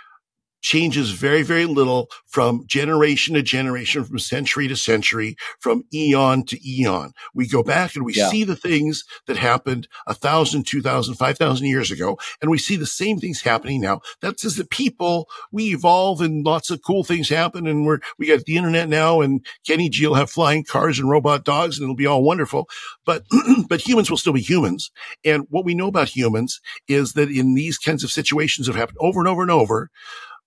[0.63, 6.57] changes very, very little from generation to generation, from century to century, from eon to
[6.67, 7.13] eon.
[7.35, 8.29] We go back and we yeah.
[8.29, 12.57] see the things that happened a thousand, two thousand, five thousand years ago, and we
[12.57, 14.01] see the same things happening now.
[14.21, 18.27] That says that people, we evolve and lots of cool things happen and we're, we
[18.27, 21.83] got the internet now and Kenny G will have flying cars and robot dogs and
[21.83, 22.69] it'll be all wonderful.
[23.05, 23.25] But,
[23.67, 24.91] but humans will still be humans.
[25.25, 28.97] And what we know about humans is that in these kinds of situations that happened
[29.01, 29.89] over and over and over,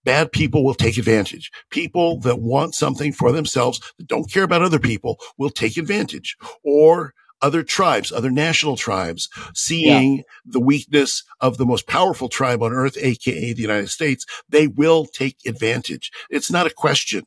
[0.07, 1.51] bad people will take advantage.
[1.71, 6.37] People that want something for themselves that don't care about other people will take advantage
[6.65, 10.23] or other tribes, other national tribes, seeing yeah.
[10.47, 15.05] the weakness of the most powerful tribe on earth, aka the United States, they will
[15.05, 16.11] take advantage.
[16.31, 17.25] It's not a question.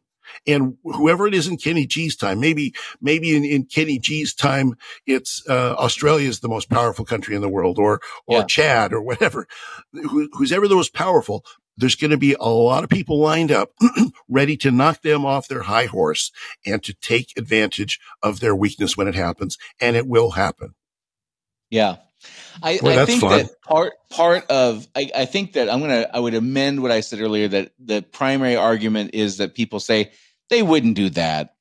[0.47, 4.75] And whoever it is in Kenny G's time, maybe, maybe in, in Kenny G's time,
[5.05, 8.45] it's, uh, Australia is the most powerful country in the world or, or yeah.
[8.45, 9.47] Chad or whatever.
[9.91, 11.43] Who, who's ever the most powerful,
[11.79, 13.71] there's going to be a lot of people lined up
[14.29, 16.31] ready to knock them off their high horse
[16.65, 19.57] and to take advantage of their weakness when it happens.
[19.79, 20.75] And it will happen.
[21.69, 21.97] Yeah.
[22.61, 23.37] I, well, I think fun.
[23.37, 26.99] that part part of I, I, think that I'm gonna I would amend what I
[26.99, 30.11] said earlier that the primary argument is that people say
[30.49, 31.55] they wouldn't do that.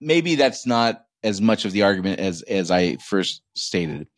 [0.00, 4.08] Maybe that's not as much of the argument as as I first stated.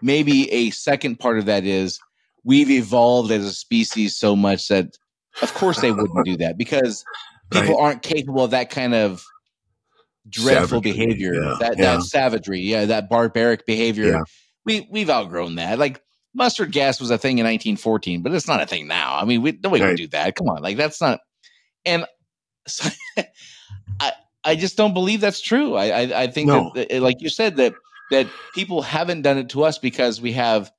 [0.00, 2.00] Maybe a second part of that is
[2.46, 4.96] we've evolved as a species so much that
[5.42, 7.04] of course they wouldn't do that because
[7.50, 7.84] people right.
[7.84, 9.22] aren't capable of that kind of
[10.28, 11.96] dreadful savagery, behavior yeah, that yeah.
[11.96, 14.22] that savagery yeah that barbaric behavior yeah.
[14.64, 16.00] we we've outgrown that like
[16.34, 19.42] mustard gas was a thing in 1914 but it's not a thing now i mean
[19.42, 19.90] we nobody right.
[19.90, 21.20] would do that come on like that's not
[21.84, 22.06] and
[22.66, 22.88] so,
[24.00, 24.12] i
[24.44, 26.72] i just don't believe that's true i i, I think no.
[26.74, 27.74] that like you said that
[28.10, 30.70] that people haven't done it to us because we have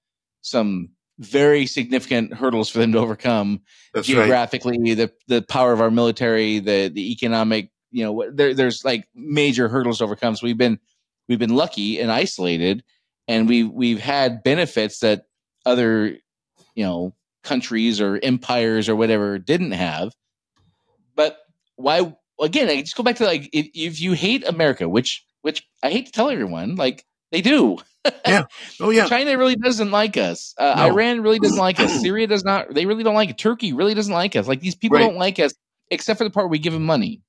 [0.41, 3.61] some very significant hurdles for them to overcome
[3.93, 4.97] That's geographically right.
[4.97, 9.67] the the power of our military the the economic you know there, there's like major
[9.67, 10.35] hurdles to overcome.
[10.35, 10.79] So we've been
[11.27, 12.83] we've been lucky and isolated
[13.27, 15.25] and we we've had benefits that
[15.65, 16.17] other
[16.75, 20.13] you know countries or empires or whatever didn't have.
[21.15, 21.39] But
[21.77, 25.67] why again i just go back to like if, if you hate america which which
[25.83, 27.77] i hate to tell everyone like they do
[28.25, 28.43] yeah.
[28.79, 29.07] Oh yeah.
[29.07, 30.53] China really doesn't like us.
[30.57, 30.85] Uh, no.
[30.87, 31.91] Iran really doesn't like us.
[32.01, 32.73] Syria does not.
[32.73, 33.37] They really don't like it.
[33.37, 34.47] Turkey really doesn't like us.
[34.47, 35.03] Like these people right.
[35.05, 35.53] don't like us,
[35.89, 37.21] except for the part where we give them money.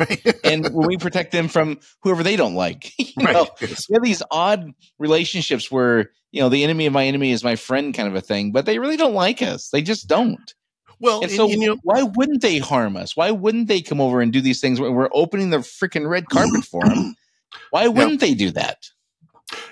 [0.00, 0.24] Right.
[0.44, 3.34] and when we protect them from whoever they don't like, you right.
[3.34, 3.86] know, yes.
[3.88, 7.56] we have these odd relationships where you know the enemy of my enemy is my
[7.56, 8.52] friend, kind of a thing.
[8.52, 9.68] But they really don't like us.
[9.68, 10.54] They just don't.
[11.00, 13.16] Well, and, and so you know, why wouldn't they harm us?
[13.16, 16.28] Why wouldn't they come over and do these things when we're opening the freaking red
[16.28, 17.14] carpet for them?
[17.70, 18.78] Why wouldn't they do that?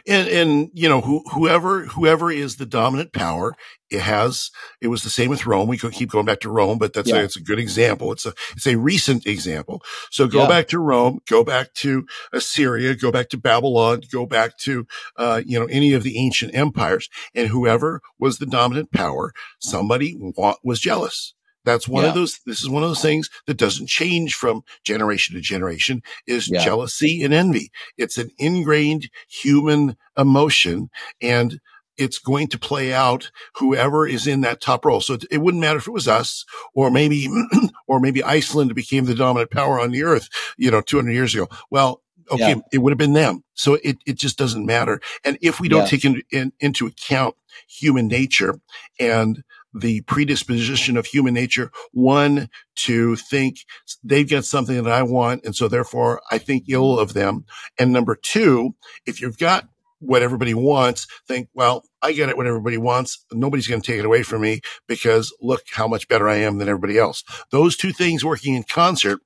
[0.07, 3.55] And and you know who, whoever whoever is the dominant power
[3.91, 5.69] it has it was the same with rome.
[5.69, 7.17] We could keep going back to rome but that's yeah.
[7.17, 8.13] a, it's a good example.
[8.13, 9.83] It's a it's a recent example.
[10.11, 10.49] So go yeah.
[10.49, 15.43] back to rome go back to assyria go back to babylon go back to uh,
[15.45, 17.09] you know any of the ancient empires.
[17.35, 20.17] And whoever was the dominant power somebody
[20.63, 22.11] was jealous that's one yeah.
[22.11, 26.03] of those, this is one of those things that doesn't change from generation to generation
[26.27, 26.65] is yeah.
[26.65, 27.71] jealousy and envy.
[27.97, 31.61] It's an ingrained human emotion and
[31.99, 35.01] it's going to play out whoever is in that top role.
[35.01, 36.45] So it wouldn't matter if it was us
[36.75, 37.29] or maybe,
[37.87, 41.49] or maybe Iceland became the dominant power on the earth, you know, 200 years ago.
[41.71, 42.61] Well, okay, yeah.
[42.73, 43.45] it would have been them.
[43.55, 45.01] So it, it just doesn't matter.
[45.25, 47.37] And if we don't take in, in, into account
[47.69, 48.59] human nature
[48.99, 49.43] and
[49.75, 51.71] the predisposition of human nature.
[51.93, 53.59] One, to think
[54.03, 55.45] they've got something that I want.
[55.45, 57.45] And so therefore I think ill of them.
[57.79, 58.75] And number two,
[59.07, 63.25] if you've got what everybody wants, think, well, I get it what everybody wants.
[63.33, 66.59] Nobody's going to take it away from me because look how much better I am
[66.59, 67.23] than everybody else.
[67.51, 69.21] Those two things working in concert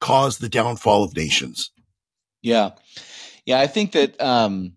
[0.00, 1.70] cause the downfall of nations.
[2.42, 2.70] Yeah.
[3.44, 3.60] Yeah.
[3.60, 4.72] I think that, um,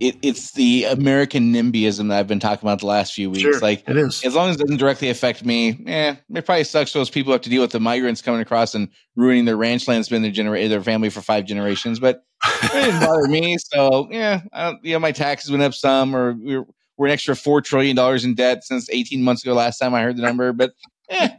[0.00, 3.42] it, it's the American NIMBYism that I've been talking about the last few weeks.
[3.42, 4.22] Sure, like it is.
[4.24, 6.92] as long as it doesn't directly affect me, eh, it probably sucks.
[6.92, 9.88] For those people have to deal with the migrants coming across and ruining their ranch
[9.88, 11.98] land, been their genera- their family for five generations.
[11.98, 12.24] But
[12.62, 13.56] it didn't bother me.
[13.58, 16.64] So yeah, I don't, you know, my taxes went up some, or we're,
[16.98, 19.54] we're an extra four trillion dollars in debt since eighteen months ago.
[19.54, 20.72] Last time I heard the number, but
[21.08, 21.30] eh,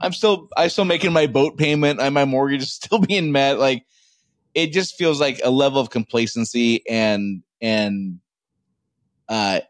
[0.00, 3.58] I'm still I'm still making my boat payment and my mortgage is still being met.
[3.58, 3.86] Like
[4.54, 8.20] it just feels like a level of complacency and and
[9.28, 9.60] uh,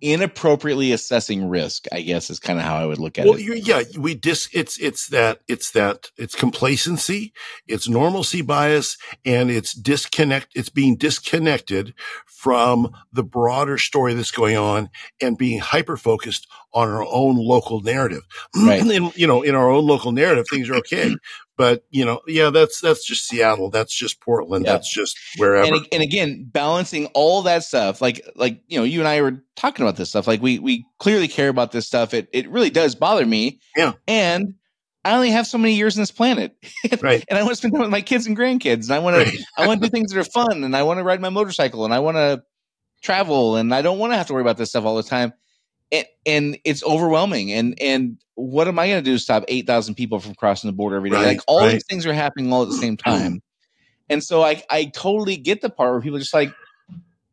[0.00, 3.66] inappropriately assessing risk, I guess is kind of how I would look at well, it.
[3.66, 7.32] Yeah, we dis, it's, it's that, it's that, it's complacency,
[7.66, 11.94] it's normalcy bias, and it's disconnect, it's being disconnected
[12.26, 17.80] from the broader story that's going on and being hyper focused on our own local
[17.80, 18.22] narrative.
[18.56, 18.82] Right.
[18.82, 21.14] and, you know, in our own local narrative, things are okay.
[21.58, 23.68] But, you know, yeah, that's, that's just Seattle.
[23.68, 24.64] That's just Portland.
[24.64, 24.72] Yeah.
[24.74, 25.74] That's just wherever.
[25.74, 29.42] And, and again, balancing all that stuff, like like you know, you and I were
[29.56, 30.26] talking about this stuff.
[30.26, 32.14] Like we we clearly care about this stuff.
[32.14, 33.60] It it really does bother me.
[33.76, 33.92] Yeah.
[34.06, 34.54] And
[35.04, 36.54] I only have so many years on this planet,
[37.02, 37.24] right.
[37.28, 39.26] and I want to spend time with my kids and grandkids, and I want Right.
[39.32, 41.28] to I want to do things that are fun, and I want to ride my
[41.30, 42.42] motorcycle, and I want to
[43.02, 45.32] travel, and I don't want to have to worry about this stuff all the time.
[45.90, 47.52] And, and it's overwhelming.
[47.52, 50.68] And and what am I going to do to stop eight thousand people from crossing
[50.68, 51.16] the border every day?
[51.16, 51.72] Right, like all right.
[51.72, 53.42] these things are happening all at the same time.
[54.08, 56.52] And so I I totally get the part where people are just like,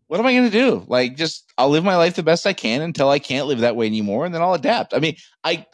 [0.08, 0.86] what am I going to do?
[0.88, 3.76] Like, just I'll live my life the best I can until I can't live that
[3.76, 4.94] way anymore, and then I'll adapt.
[4.94, 5.66] I mean, I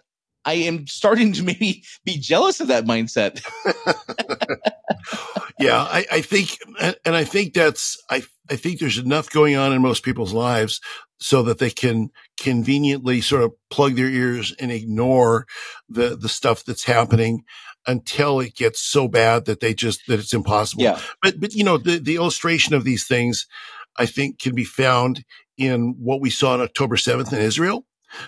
[0.45, 3.43] I am starting to maybe be jealous of that mindset.
[5.59, 6.57] yeah, I, I think,
[7.05, 10.81] and I think that's, I, I think there's enough going on in most people's lives
[11.19, 15.45] so that they can conveniently sort of plug their ears and ignore
[15.87, 17.43] the, the stuff that's happening
[17.87, 20.83] until it gets so bad that they just, that it's impossible.
[20.83, 20.99] Yeah.
[21.21, 23.47] But, but, you know, the, the illustration of these things,
[23.97, 25.23] I think can be found
[25.57, 27.85] in what we saw on October 7th in Israel.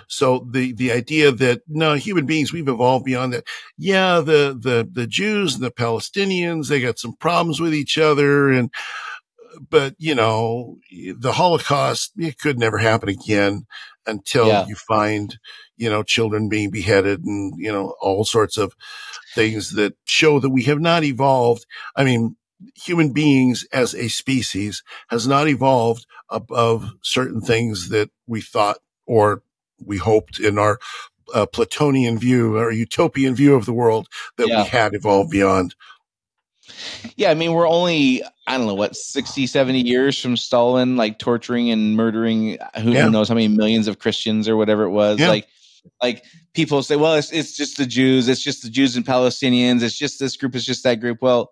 [0.07, 3.45] So the, the idea that no human beings, we've evolved beyond that.
[3.77, 4.19] Yeah.
[4.21, 8.49] The, the, the Jews and the Palestinians, they got some problems with each other.
[8.49, 8.71] And,
[9.69, 13.65] but you know, the Holocaust, it could never happen again
[14.05, 14.65] until Yeah.
[14.67, 15.37] you find,
[15.77, 18.75] you know, children being beheaded and, you know, all sorts of
[19.33, 21.65] things that show that we have not evolved.
[21.95, 22.35] I mean,
[22.75, 29.43] human beings as a species has not evolved above certain things that we thought or
[29.85, 30.79] we hoped in our
[31.33, 34.63] uh, Platonian view or utopian view of the world that Yeah.
[34.63, 35.75] we had evolved beyond.
[37.15, 41.19] Yeah, I mean, we're only, I don't know, what, 60, 70 years from Stalin, like
[41.19, 43.09] torturing and murdering who, Yeah.
[43.09, 45.19] knows how many millions of Christians or whatever it was.
[45.19, 45.29] Yeah.
[45.29, 45.47] Like,
[46.01, 49.81] like people say, well, it's, it's just the Jews, it's just the Jews and Palestinians,
[49.83, 51.21] it's just this group, it's just that group.
[51.21, 51.51] Well,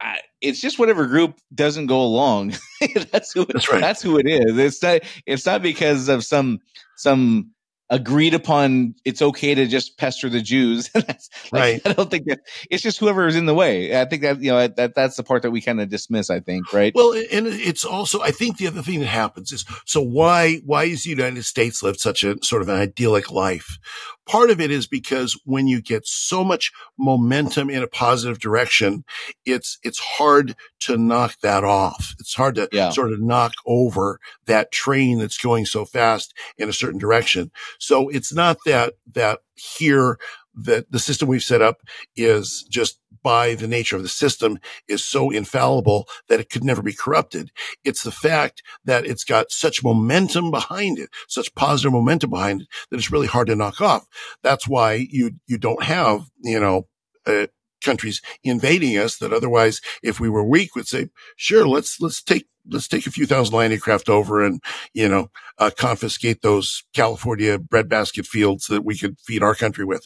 [0.00, 2.54] I, it's just whatever group doesn't go along.
[3.10, 3.44] that's who.
[3.46, 3.80] That's right.
[3.80, 4.58] That's who it is.
[4.58, 5.00] It's not.
[5.26, 6.60] It's not because of some
[6.96, 7.50] some
[7.90, 8.94] agreed upon.
[9.04, 10.90] It's okay to just pester the Jews.
[10.94, 11.20] like,
[11.52, 11.80] Right.
[11.84, 13.98] I don't think that it's just whoever is in the way.
[13.98, 16.30] I think that you know that that's the part that we kind of dismiss.
[16.30, 16.92] I think right.
[16.94, 20.84] Well, and it's also, I think the other thing that happens is, so why, why
[20.84, 23.78] is the United States lived such a sort of an idyllic life?
[24.26, 29.04] Part of it is because when you get so much momentum in a positive direction,
[29.44, 32.14] it's, it's hard to knock that off.
[32.18, 32.90] It's hard to Yeah.
[32.90, 37.50] sort of knock over that train that's going so fast in a certain direction.
[37.78, 40.18] So it's not that, that here,
[40.54, 41.82] that the system we've set up
[42.16, 44.58] is just by the nature of the system
[44.88, 47.50] is so infallible that it could never be corrupted.
[47.84, 52.68] It's the fact that it's got such momentum behind it, such positive momentum behind it
[52.90, 54.06] that it's really hard to knock off.
[54.42, 56.86] That's why you, you don't have, you know,
[57.26, 57.48] uh,
[57.86, 62.46] countries invading us that otherwise, if we were weak, would say, sure, let's, let's take,
[62.68, 64.60] let's take a few thousand landing craft over and,
[64.92, 70.04] you know, uh, confiscate those California breadbasket fields that we could feed our country with.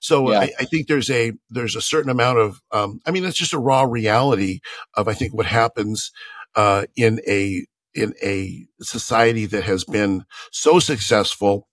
[0.00, 0.40] So Yeah.
[0.40, 3.52] I, I think there's a, there's a certain amount of, um, I mean, that's just
[3.52, 4.60] a raw reality
[4.94, 6.12] of, I think, what happens,
[6.54, 11.66] uh, in a, in a society that has been so successful,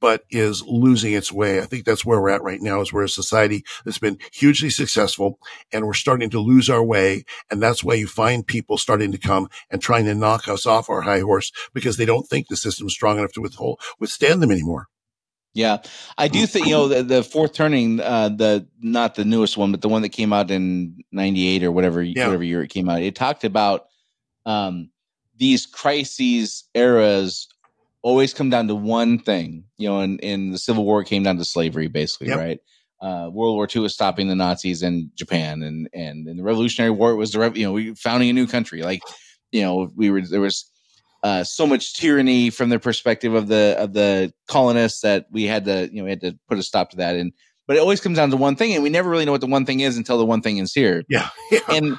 [0.00, 1.60] but is losing its way.
[1.60, 4.70] I think that's where we're at right now is we're a society that's been hugely
[4.70, 5.38] successful
[5.72, 7.24] and we're starting to lose our way.
[7.50, 10.90] And that's why you find people starting to come and trying to knock us off
[10.90, 14.50] our high horse because they don't think the system's strong enough to withhold, withstand them
[14.50, 14.88] anymore.
[15.54, 15.78] Yeah,
[16.18, 19.70] I do think you know the, the fourth turning, uh, the not the newest one,
[19.70, 22.26] but the one that came out in '98 or whatever yeah.
[22.26, 23.00] whatever year it came out.
[23.00, 23.86] It talked about
[24.44, 24.90] um,
[25.38, 27.48] these crises eras
[28.02, 29.64] always come down to one thing.
[29.76, 32.38] You know, in, in the Civil War, came down to slavery, basically, yep.
[32.38, 32.60] right?
[33.00, 36.90] Uh, World War II was stopping the Nazis in Japan, and and in the Revolutionary
[36.90, 38.82] War, it was the you know we founding a new country.
[38.82, 39.02] Like
[39.52, 40.70] you know, we were there was
[41.22, 45.64] uh, so much tyranny from the perspective of the of the colonists that we had
[45.64, 47.32] to you know we had to put a stop to that and
[47.66, 49.46] but it always comes down to one thing and we never really know what the
[49.48, 51.58] one thing is until the one thing is here yeah, yeah.
[51.68, 51.98] and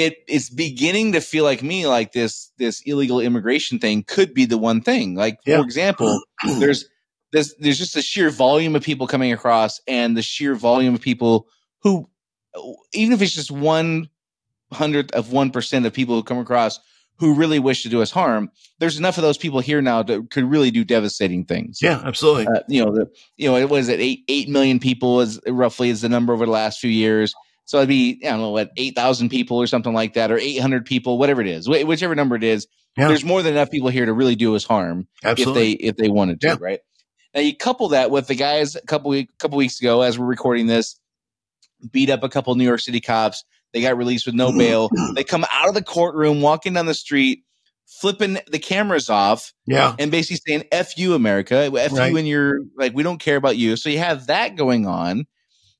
[0.00, 4.44] it it's beginning to feel like me like this this illegal immigration thing could be
[4.44, 5.58] the one thing like yeah.
[5.58, 6.20] for example
[6.58, 6.88] there's
[7.32, 11.00] there's there's just a sheer volume of people coming across and the sheer volume of
[11.00, 11.46] people
[11.82, 12.08] who
[12.92, 14.08] even if it's just one
[14.72, 16.80] hundredth of one percent of people who come across
[17.20, 18.50] who really wish to do us harm.
[18.78, 21.80] There's enough of those people here now that could really do devastating things.
[21.82, 22.46] Yeah, absolutely.
[22.46, 25.90] Uh, you know, the, you know, it was at eight eight million people is roughly
[25.90, 27.34] is the number over the last few years.
[27.70, 30.38] So it'd be I don't know what eight thousand people or something like that, or
[30.38, 32.66] eight hundred people, whatever it is, wh- whichever number it is.
[32.96, 33.06] Yeah.
[33.06, 35.72] There's more than enough people here to really do us harm absolutely.
[35.72, 36.56] if they if they wanted to, yeah.
[36.58, 36.80] right?
[37.32, 40.26] Now you couple that with the guys a couple week, couple weeks ago as we're
[40.26, 40.98] recording this,
[41.92, 44.58] beat up a couple New York City cops they got released with no mm-hmm.
[44.58, 44.90] bail.
[45.14, 47.44] They come out of the courtroom, walking down the street,
[47.86, 49.52] flipping the cameras off.
[49.66, 49.94] Yeah.
[49.98, 51.70] And basically saying, F you, America.
[51.72, 52.10] F right.
[52.10, 53.76] you and you're like, we don't care about you.
[53.76, 55.26] So you have that going on.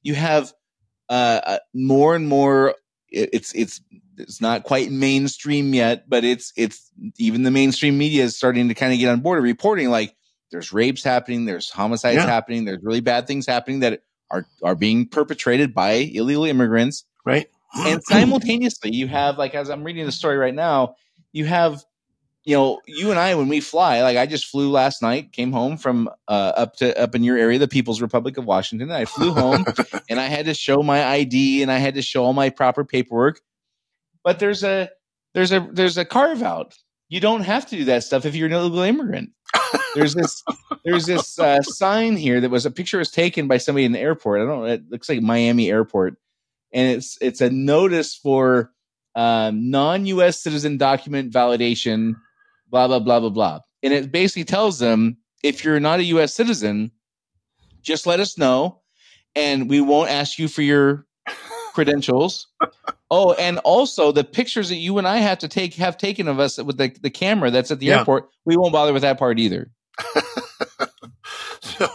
[0.03, 0.53] You have
[1.11, 2.75] uh, uh more and more,
[3.11, 3.83] it's, it's,
[4.17, 8.75] it's not quite mainstream yet, but it's, it's even the mainstream media is starting to
[8.75, 10.15] kind of get on board of reporting like
[10.51, 12.27] there's rapes happening, there's homicides yeah.
[12.27, 17.05] happening, there's really bad things happening that are, are being perpetrated by illegal immigrants.
[17.27, 20.95] Right and simultaneously you have like as i'm reading the story right now
[21.33, 21.85] you have
[22.51, 25.53] you know you and i when we fly like i just flew last night came
[25.53, 29.05] home from uh, up to up in your area the people's republic of washington i
[29.05, 29.65] flew home
[30.11, 32.85] and i had to show my id and i had to show all my proper
[32.85, 33.41] paperwork.
[34.23, 34.91] But there's a
[35.35, 36.75] there's a there's a carve out.
[37.09, 39.31] You don't have to do that stuff if you're an illegal immigrant.
[39.95, 40.43] There's this
[40.85, 43.99] there's this uh, sign here that was a picture was taken by somebody in the
[43.99, 44.41] airport.
[44.41, 46.17] I don't know it looks like miami airport.
[46.73, 48.71] And it's it's a notice for
[49.17, 50.41] um, non-U.S.
[50.41, 52.15] citizen document validation,
[52.71, 56.35] blah blah blah blah blah, and it basically tells them if you're not a U.S.
[56.35, 56.91] citizen,
[57.83, 58.81] just let us know,
[59.35, 61.07] and we won't ask you for your
[61.73, 62.47] credentials.
[63.11, 66.39] oh, and also the pictures that you and I have to take have taken of
[66.41, 67.99] us with the, the camera that's at the yeah.
[67.99, 69.71] airport, we won't bother with that part either.
[71.61, 71.89] so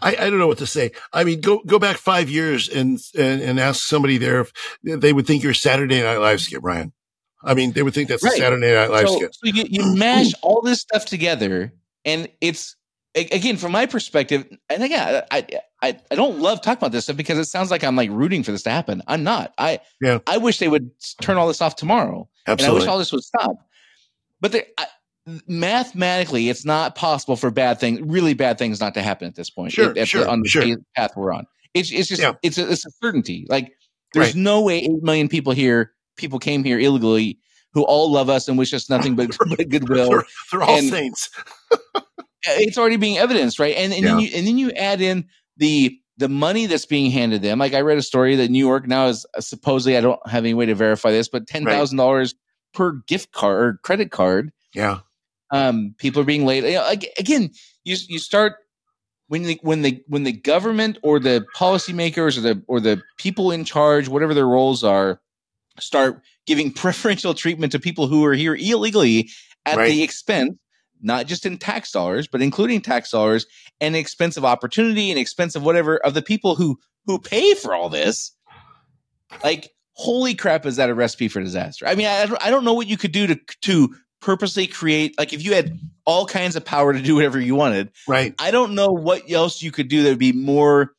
[0.00, 0.92] I, I don't know what to say.
[1.12, 5.12] I mean, go go back five years and and, and ask somebody there if they
[5.12, 6.92] would think you're Saturday Night Live skit, Brian.
[7.42, 8.34] I mean, they would think that's right.
[8.34, 9.34] a Saturday Night Live so, skit.
[9.34, 11.72] So you, you mash all this stuff together,
[12.04, 12.76] and it's
[13.14, 14.46] again from my perspective.
[14.68, 15.46] And again, I,
[15.82, 18.42] I I don't love talking about this stuff because it sounds like I'm like rooting
[18.42, 19.02] for this to happen.
[19.06, 19.54] I'm not.
[19.58, 20.18] I yeah.
[20.26, 22.28] I wish they would turn all this off tomorrow.
[22.46, 22.64] Absolutely.
[22.64, 23.56] And I wish all this would stop.
[24.40, 24.86] But there, I,
[25.46, 29.50] mathematically, it's not possible for bad things, really bad things, not to happen at this
[29.50, 29.72] point.
[29.72, 30.76] Sure, sure, the, on the sure.
[30.96, 31.46] path we're on.
[31.74, 32.34] It's it's just yeah.
[32.42, 33.46] it's a, it's a certainty.
[33.48, 33.72] Like
[34.14, 34.36] there's right.
[34.36, 37.38] no way eight million people here, people came here illegally,
[37.72, 40.10] who all love us and wish us nothing but, but goodwill.
[40.10, 41.30] They're, they're all and saints.
[42.46, 43.76] it's already being evidenced, right?
[43.76, 44.08] And and yeah.
[44.10, 47.58] then you and then you add in the the money that's being handed them.
[47.58, 50.44] Like I read a story that New York now is uh, supposedly I don't have
[50.44, 52.04] any way to verify this, but ten thousand right.
[52.04, 52.34] dollars
[52.74, 54.52] per gift card or credit card.
[54.74, 55.00] Yeah
[55.50, 56.64] um, people are being laid.
[56.64, 56.88] You know,
[57.18, 57.50] again,
[57.84, 58.56] you you start
[59.28, 63.50] when the when the when the government or the policymakers or the or the people
[63.50, 65.20] in charge, whatever their roles are,
[65.80, 69.30] start giving preferential treatment to people who are here illegally
[69.66, 69.88] at right.
[69.88, 70.54] the expense
[71.00, 73.46] not just in tax dollars, but including tax dollars
[73.80, 77.74] and expense of opportunity and expense of whatever of the people who who pay for
[77.74, 78.32] all this.
[79.44, 81.86] Like, holy crap, is that a recipe for disaster?
[81.86, 85.32] I mean, I, I don't know what you could do to to purposely create like
[85.32, 88.74] if you had all kinds of power to do whatever you wanted right i don't
[88.74, 90.92] know what else you could do that would be more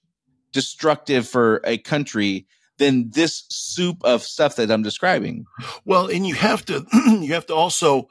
[0.53, 2.47] destructive for a country
[2.79, 5.45] than this soup of stuff that i'm describing
[5.85, 6.85] well and you have to
[7.21, 8.07] you have to also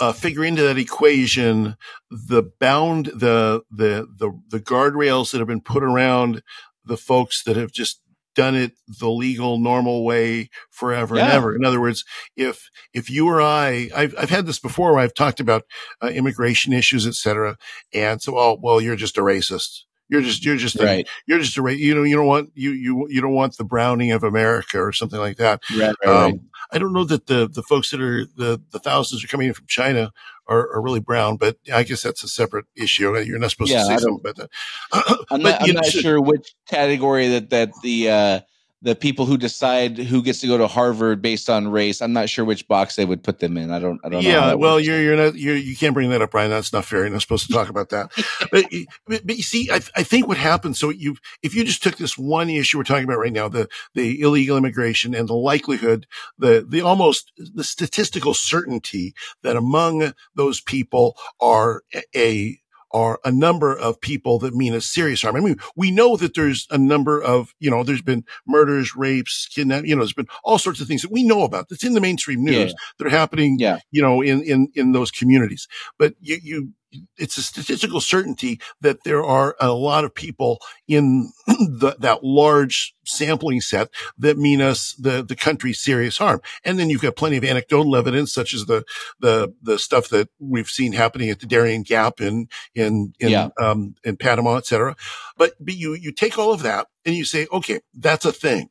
[0.00, 1.76] uh, figure into that equation
[2.10, 6.42] the bound the the the the guardrails that have been put around
[6.84, 8.00] the folks that have just
[8.34, 11.54] done it the legal, normal way forever and ever.
[11.54, 12.04] In other words,
[12.36, 15.64] if if you or I, I've I've had this before where I've talked about
[16.02, 17.56] uh, immigration issues, et cetera,
[17.92, 19.80] and so, oh, well, you're just a racist.
[20.10, 22.72] You're just you're just a, you're just a ra- you know you don't want you
[22.72, 25.60] you you don't want the browning of America or something like that.
[25.70, 25.78] Right.
[25.80, 25.94] Right.
[26.04, 26.24] right.
[26.32, 26.40] Um,
[26.72, 29.54] I don't know that the the folks that are the the thousands are coming in
[29.54, 30.10] from China
[30.48, 33.16] are, are really brown, but I guess that's a separate issue.
[33.20, 34.50] You're not supposed Yeah, to say something about that.
[35.30, 38.40] I'm But not, I'm not should- sure which category that that the uh,
[38.82, 42.00] the people who decide who gets to go to Harvard based on race.
[42.00, 43.70] I'm not sure which box they would put them in.
[43.70, 44.00] I don't.
[44.02, 44.30] I don't know.
[44.30, 44.86] Yeah, well, works.
[44.86, 46.50] you're you're not you're you can't bring that up, Brian.
[46.50, 47.00] That's not fair.
[47.00, 48.10] You're not supposed to talk about that.
[48.50, 48.64] but,
[49.06, 50.78] but but you see, I I think what happens.
[50.78, 53.68] So you if you just took this one issue we're talking about right now, the
[53.94, 56.06] the illegal immigration and the likelihood,
[56.38, 61.82] the the almost the statistical certainty that among those people are
[62.16, 62.59] a
[62.92, 65.36] are a number of people that mean a serious harm.
[65.36, 69.46] I mean, we know that there's a number of, you know, there's been murders, rapes,
[69.48, 71.94] kidnap, you know, there's been all sorts of things that we know about that's in
[71.94, 72.72] the mainstream news Yeah.
[72.98, 73.78] that are happening, Yeah.
[73.90, 75.68] you know, in, in, in those communities.
[75.98, 76.72] But you, you,
[77.16, 82.94] it's a statistical certainty that there are a lot of people in the, that large
[83.04, 83.88] sampling set
[84.18, 86.40] that mean us the, the country's serious harm.
[86.64, 88.84] And then you've got plenty of anecdotal evidence, such as the,
[89.20, 93.48] the, the stuff that we've seen happening at the Darien Gap in, in, in, Yeah.
[93.60, 94.96] um, in Panama, et cetera.
[95.36, 98.68] But, but you, you take all of that and you say, okay, that's a thing.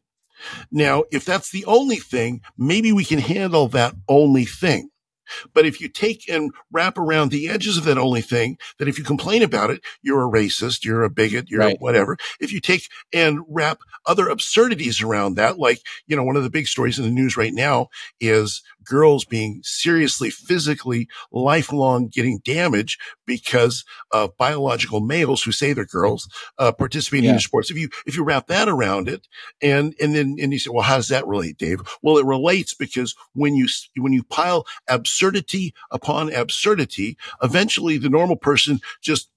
[0.71, 4.89] Now, if that's the only thing, maybe we can handle that only thing.
[5.53, 8.97] But if you take and wrap around the edges of that only thing, that if
[8.97, 11.81] you complain about it, you're a racist, you're a bigot, you're Right.
[11.81, 12.17] whatever.
[12.39, 16.49] If you take and wrap other absurdities around that, like, you know, one of the
[16.49, 22.99] big stories in the news right now is girls being seriously, physically, lifelong getting damaged
[23.25, 26.27] because of biological males who say they're girls,
[26.57, 27.33] uh, participating Yeah.
[27.33, 27.69] in sports.
[27.69, 29.27] If you, if you wrap that around it
[29.61, 31.81] and, and then, and you say, well, how does that relate, Dave?
[32.01, 33.67] Well, it relates because when you,
[33.97, 39.29] when you pile absurdity upon absurdity, eventually the normal person just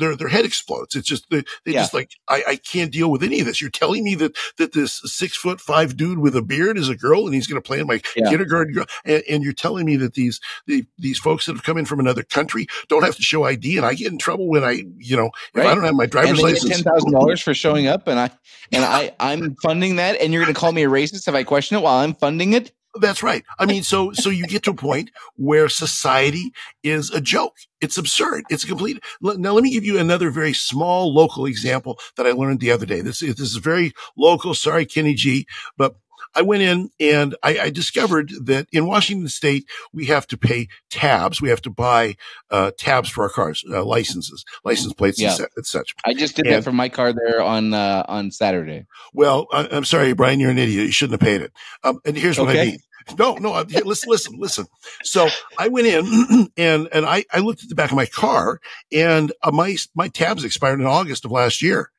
[0.00, 0.96] their their head explodes.
[0.96, 1.80] It's just they, they Yeah.
[1.82, 3.60] just like I, I can't deal with any of this.
[3.60, 6.96] You're telling me that that this six foot five dude with a beard is a
[6.96, 8.28] girl and he's going to play in my Yeah.
[8.30, 11.78] kindergarten girl, and, and you're telling me that these the, these folks that have come
[11.78, 14.64] in from another country don't have to show ID and I get in trouble when
[14.64, 16.70] I you know if I don't have my driver's license.
[16.74, 18.30] ten thousand dollars for showing up, and I
[18.72, 21.44] and I I'm funding that, and you're going to call me a racist if I
[21.44, 22.72] question it while I'm funding it.
[22.94, 23.44] That's right.
[23.58, 27.56] I mean, so so you get to a point where society is a joke.
[27.80, 28.44] It's absurd.
[28.50, 29.00] It's complete.
[29.22, 32.86] Now, let me give you another very small local example that I learned the other
[32.86, 33.00] day.
[33.00, 34.54] This is- this is very local.
[34.54, 35.46] Sorry, Kenny G,
[35.78, 35.94] but
[36.34, 40.68] I went in and I, I discovered that in Washington State we have to pay
[40.90, 41.40] tabs.
[41.42, 42.16] We have to buy
[42.50, 45.36] uh, tabs for our cars, uh, licenses, license plates, Yeah.
[45.56, 45.94] and, such.
[46.04, 48.86] I just did And- that for my car there on uh, on Saturday.
[49.12, 50.86] Well, I, I'm sorry, Brian, you're an idiot.
[50.86, 51.52] You shouldn't have paid it.
[51.84, 52.78] Um, and here's what I mean.
[53.18, 54.66] No, no, here, listen, listen, listen.
[55.02, 55.28] So
[55.58, 58.60] I went in and, and I, I looked at the back of my car
[58.92, 61.90] and uh, my, my tabs expired in August of last year.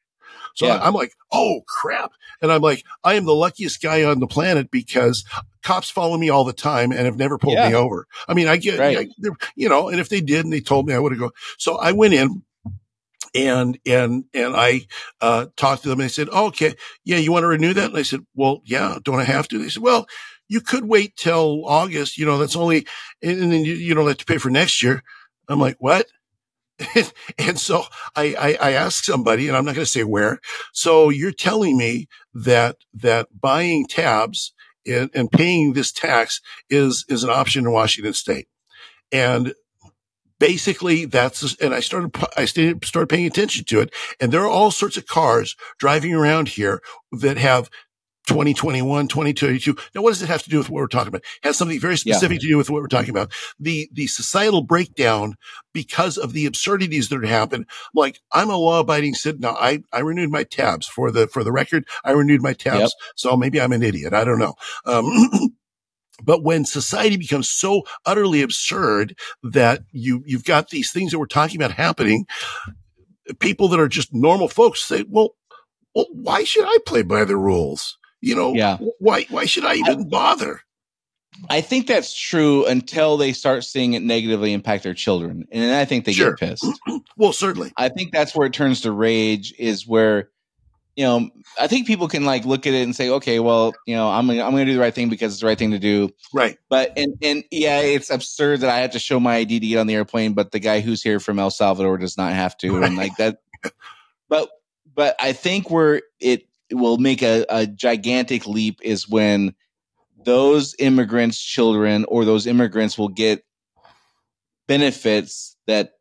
[0.55, 0.75] So Yeah.
[0.75, 2.13] I, am like, oh crap.
[2.41, 5.23] And I'm like, I am the luckiest guy on the planet because
[5.63, 8.07] cops follow me all the time and have never pulled me over.
[8.27, 8.97] I mean, I get, Right.
[8.97, 11.31] I- you know, and if they did and they told me I would have go.
[11.57, 12.43] So I went in
[13.33, 14.87] and, and, and I,
[15.21, 16.75] uh, talked to them and they said, oh, okay,
[17.05, 17.89] yeah, you want to renew that?
[17.89, 19.57] And I said, well, yeah, don't I have to?
[19.57, 20.07] They said, well,
[20.47, 22.17] you could wait till August.
[22.17, 22.85] You know, that's only,
[23.21, 25.01] and, and then you, you don't have to pay for next year.
[25.47, 26.07] I'm like, what?
[27.37, 27.83] and so
[28.15, 30.39] I, I, I asked somebody, and I'm not going to say where.
[30.73, 34.53] So you're telling me that that buying tabs
[34.85, 38.47] and, and paying this tax is is an option in Washington State,
[39.11, 39.53] and
[40.39, 44.49] basically that's and I started I started started paying attention to it, and there are
[44.49, 47.69] all sorts of cars driving around here that have
[48.27, 49.75] 2021, 2022.
[49.95, 51.21] Now, what does it have to do with what we're talking about?
[51.21, 52.13] It has something very Yeah.
[52.15, 53.31] specific to do with what we're talking about.
[53.59, 55.35] The, the societal breakdown
[55.73, 57.65] because of the absurdities that happen.
[57.93, 59.41] Like, I'm a law abiding citizen.
[59.41, 61.85] Now, I, I renewed my tabs for the, for the record.
[62.03, 62.79] I renewed my tabs.
[62.79, 62.89] Yep.
[63.15, 64.13] So maybe I'm an idiot.
[64.13, 64.55] I don't know.
[64.85, 65.29] Um,
[66.23, 71.25] But when society becomes so utterly absurd that you, you've got these things that we're
[71.25, 72.27] talking about happening,
[73.39, 75.31] people that are just normal folks say, well,
[75.95, 77.97] well, why should I play by the rules?
[78.21, 78.77] You know, Yeah.
[78.99, 80.61] why, why should I even bother?
[81.49, 85.73] I think that's true until they start seeing it negatively impact their children, and then
[85.73, 86.33] I think they Sure.
[86.35, 86.65] get pissed.
[87.17, 87.71] Well, certainly.
[87.77, 89.53] I think that's where it turns to rage.
[89.59, 90.29] Is where
[90.95, 93.95] you know I think people can like look at it and say, okay, well, you
[93.95, 95.71] know, I'm gonna, I'm going to do the right thing because it's the right thing
[95.71, 96.09] to do.
[96.33, 96.57] Right.
[96.69, 99.77] But and and yeah, it's absurd that I have to show my ID to get
[99.77, 102.83] on the airplane, but the guy who's here from El Salvador does not have to,
[102.83, 103.37] and like that.
[104.29, 104.49] But
[104.95, 109.53] but I think where it will make a, a gigantic leap is when
[110.23, 113.43] those immigrants' children or those immigrants will get
[114.67, 115.93] benefits that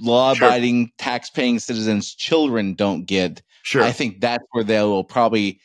[0.00, 0.92] law abiding, sure.
[0.98, 3.42] tax paying citizens' children don't get.
[3.62, 3.82] Sure.
[3.82, 5.60] I think that's where they will probably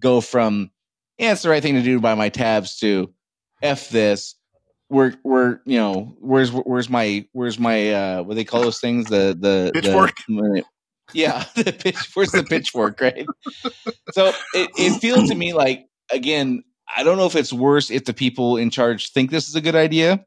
[0.00, 0.70] go from,
[1.18, 3.12] yeah, it's the right thing to do buy my tabs to
[3.62, 4.34] F this.
[4.90, 9.06] We're, we're, you know, where's, where's my, where's my, uh, what they call those things?
[9.06, 10.14] The, the, pitchfork.
[10.28, 10.64] The,
[11.12, 11.44] yeah.
[11.54, 13.26] The pitch, where's the pitchfork, right?
[14.12, 16.62] so it, it feels to me like, again,
[16.94, 19.60] I don't know if it's worse if the people in charge think this is a
[19.60, 20.24] good idea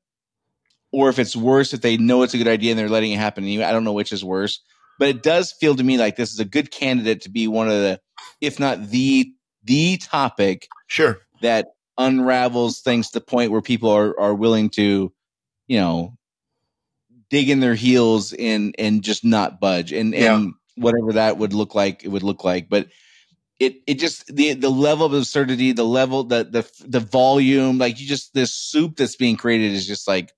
[0.91, 3.19] or if it's worse if they know it's a good idea and they're letting it
[3.19, 3.45] happen.
[3.61, 4.61] I don't know which is worse,
[4.99, 7.67] but it does feel to me like this is a good candidate to be one
[7.67, 7.99] of the,
[8.39, 9.31] if not the
[9.63, 11.67] the topic, sure, that
[11.97, 15.13] unravels things to the point where people are are willing to,
[15.67, 16.17] you know,
[17.29, 20.35] dig in their heels and and just not budge and yeah.
[20.35, 22.87] and whatever that would look like, it would look like, but.
[23.59, 28.01] It, it just the the level of absurdity, the level, the the the volume, like
[28.01, 30.31] you just this soup that's being created is just like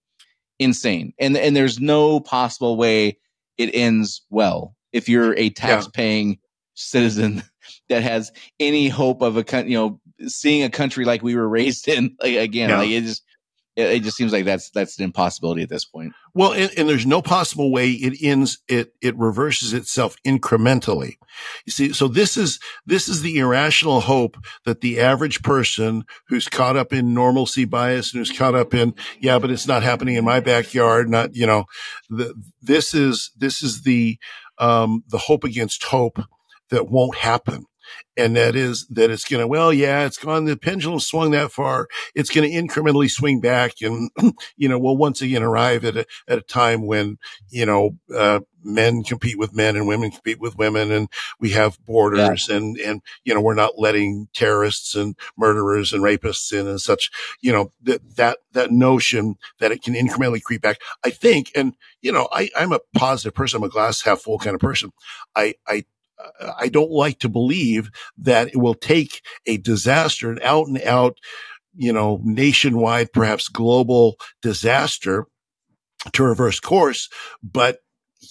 [0.60, 1.14] insane.
[1.18, 3.18] And and there's no possible way
[3.58, 6.36] it ends well if you're a tax paying yeah.
[6.76, 7.44] citizen
[7.90, 11.88] that has any hope of a you know seeing a country like we were raised
[11.88, 12.78] in like, again yeah.
[12.78, 13.24] like it just
[13.76, 16.14] it, it, just seems like that's that's an impossibility at this point.
[16.34, 18.60] Well, and, and, there's no possible way it ends.
[18.68, 21.18] It it reverses itself incrementally.
[21.66, 26.48] You see, so this is this is the irrational hope that the average person who's
[26.48, 30.16] caught up in normalcy bias and who's caught up in yeah, but it's not happening
[30.16, 31.10] in my backyard.
[31.10, 31.66] Not you know,
[32.10, 34.18] the, this is this is the
[34.60, 36.20] um, the hope against hope
[36.70, 37.66] that won't happen
[38.16, 41.52] and that is that it's going to well yeah it's gone the pendulum swung that
[41.52, 41.88] far.
[42.16, 44.10] It's going to incrementally swing back and
[44.58, 47.18] you know we'll once again arrive at a at a time when
[47.50, 51.10] you know uh, men compete with men and women compete with women and
[51.40, 52.58] we have borders yeah.
[52.58, 57.10] and and you know we're not letting terrorists and murderers and rapists in and such.
[57.42, 60.80] You know that that that notion that it can incrementally creep back.
[61.04, 63.58] I think and you know i i'm a positive person.
[63.58, 64.92] I'm a glass half full kind of person.
[65.36, 65.86] I i
[66.58, 71.18] I don't like to believe that it will take a disaster, an out and out,
[71.76, 75.26] you know, nationwide, perhaps global disaster
[76.14, 77.10] to reverse course.
[77.42, 77.80] But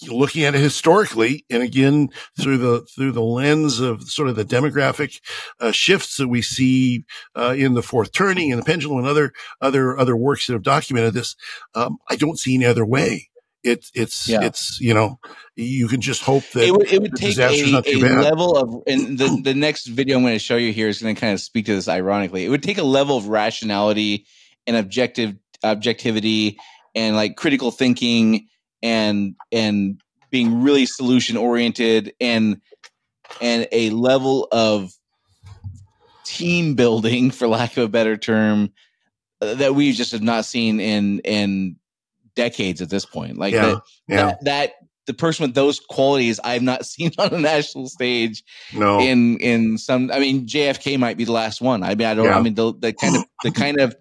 [0.07, 4.45] looking at it historically and again through the through the lens of sort of the
[4.45, 5.19] demographic
[5.59, 9.31] uh, shifts that we see uh, in the fourth turning and the pendulum and other
[9.61, 11.35] other other works that have documented this
[11.75, 13.29] um, i don't see any other way
[13.63, 14.41] it's it's yeah.
[14.41, 15.19] it's you know
[15.55, 19.17] you can just hope that it would, it would take a, a level of and
[19.17, 21.39] the, the next video i'm going to show you here is going to kind of
[21.39, 24.25] speak to this ironically it would take a level of rationality
[24.67, 26.57] and objective objectivity
[26.95, 28.47] and like critical thinking
[28.81, 32.59] and and being really solution oriented and
[33.41, 34.91] and a level of
[36.25, 38.73] team building for lack of a better term
[39.41, 41.77] uh, that we just have not seen in in
[42.35, 43.37] decades at this point.
[43.37, 44.25] Like yeah, that, yeah.
[44.25, 44.71] that, that
[45.05, 48.43] the person with those qualities I've not seen on a national stage.
[48.73, 50.11] No, in in some.
[50.11, 51.83] I mean, JFK might be the last one.
[51.83, 52.25] I mean, I don't.
[52.25, 52.37] Yeah.
[52.37, 53.95] I mean, the, the kind of the kind of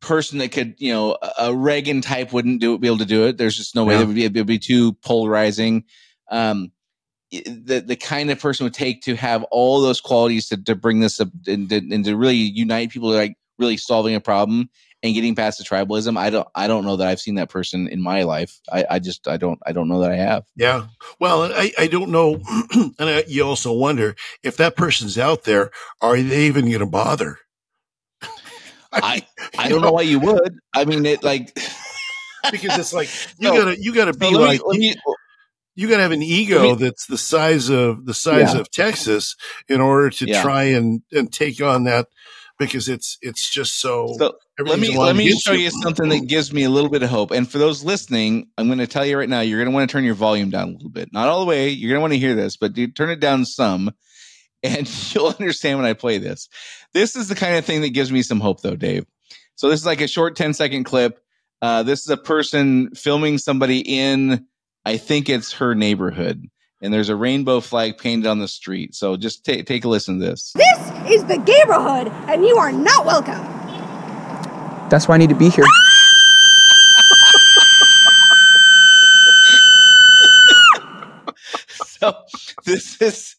[0.00, 3.36] person that could, you know, a Reagan type wouldn't do be able to do it.
[3.36, 3.94] There's just no way.
[3.94, 4.02] Yeah.
[4.02, 5.84] It would be it would be too polarizing.
[6.30, 6.72] Um,
[7.30, 11.00] the the kind of person would take to have all those qualities to, to bring
[11.00, 14.70] this up and, and to really unite people like really solving a problem
[15.02, 17.88] and getting past the tribalism i don't i don't know that i've seen that person
[17.88, 20.86] in my life i, I just i don't i don't know that i have yeah
[21.20, 22.40] well i, I don't know
[22.72, 25.70] and I, you also wonder if that person's out there
[26.00, 27.38] are they even going to bother
[28.92, 29.24] i
[29.58, 29.88] i, don't know.
[29.88, 31.56] know why you would i mean it like
[32.50, 34.94] because it's like you no, gotta you gotta be like me,
[35.74, 38.60] you gotta have an ego that's the size of the size yeah.
[38.60, 39.36] of texas
[39.68, 40.42] in order to yeah.
[40.42, 42.08] try and and take on that
[42.58, 44.14] because it's it's just so.
[44.18, 47.08] so let me let me show you something that gives me a little bit of
[47.08, 47.30] hope.
[47.30, 49.88] And for those listening, I'm going to tell you right now, you're going to want
[49.88, 51.68] to turn your volume down a little bit, not all the way.
[51.68, 53.92] You're going to want to hear this, but do, turn it down some,
[54.62, 56.48] and you'll understand when I play this.
[56.92, 59.06] This is the kind of thing that gives me some hope, though, Dave.
[59.54, 61.20] So this is like a short 10 second clip.
[61.60, 64.46] Uh, this is a person filming somebody in,
[64.84, 66.48] I think it's her neighborhood
[66.80, 68.94] and there's a rainbow flag painted on the street.
[68.94, 70.52] So just take take a listen to this.
[70.54, 70.78] This
[71.10, 73.40] is the neighborhood, and you are not welcome.
[74.88, 75.64] That's why I need to be here.
[81.84, 82.14] so
[82.64, 83.36] this is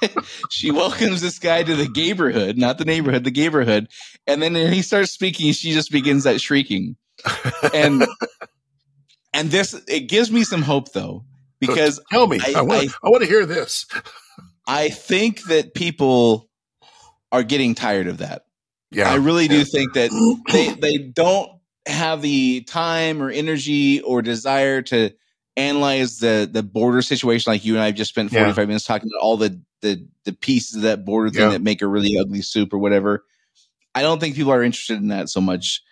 [0.50, 3.88] she welcomes this guy to the neighborhood, not the neighborhood, the neighborhood,
[4.26, 5.52] and then he starts speaking.
[5.52, 6.96] She just begins that shrieking,
[7.74, 8.06] and
[9.32, 11.24] and this it gives me some hope though
[11.60, 13.86] because tell me, I, I want, I, I want to hear this.
[14.66, 16.48] I think that people
[17.32, 18.42] are getting tired of that.
[18.90, 19.10] Yeah.
[19.10, 19.64] I really do Yeah.
[19.64, 20.10] think that
[20.52, 21.50] they they don't
[21.86, 25.10] have the time or energy or desire to
[25.56, 28.40] analyze the the border situation like you and I have just spent Yeah.
[28.44, 31.48] 45 minutes talking about all the the the pieces of that border thing Yeah.
[31.50, 33.24] that make a really ugly soup or whatever.
[33.94, 35.82] I don't think people are interested in that so much.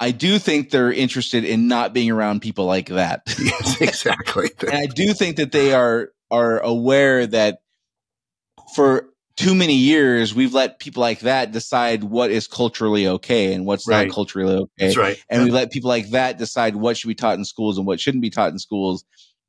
[0.00, 3.22] I do think they're interested in not being around people like that.
[3.38, 4.50] Yes, exactly.
[4.60, 7.58] and I do think that they are are aware that
[8.74, 13.66] for too many years we've let people like that decide what is culturally okay and
[13.66, 14.06] what's Right.
[14.06, 14.70] not culturally okay.
[14.78, 15.22] That's right.
[15.28, 18.00] And we let people like that decide what should be taught in schools and what
[18.00, 19.04] shouldn't be taught in schools.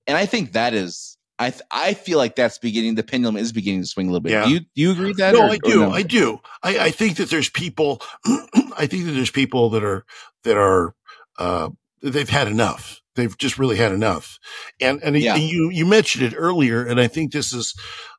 [0.08, 3.52] And I think that is I th- I feel like that's beginning the pendulum is
[3.52, 4.32] beginning to swing a little bit.
[4.32, 4.46] Yeah.
[4.46, 5.34] Do you do you agree with that?
[5.34, 5.80] no, or- I do.
[5.82, 5.92] no?
[5.92, 6.40] I do.
[6.64, 8.02] I, I think that there's people.
[8.78, 10.06] I think that there's people that are
[10.46, 10.96] that are
[11.38, 11.70] uh,
[12.02, 13.02] they've had enough.
[13.16, 14.40] They've just really had enough.
[14.82, 15.36] And and Yeah.
[15.36, 17.76] you you mentioned it earlier, and I think this is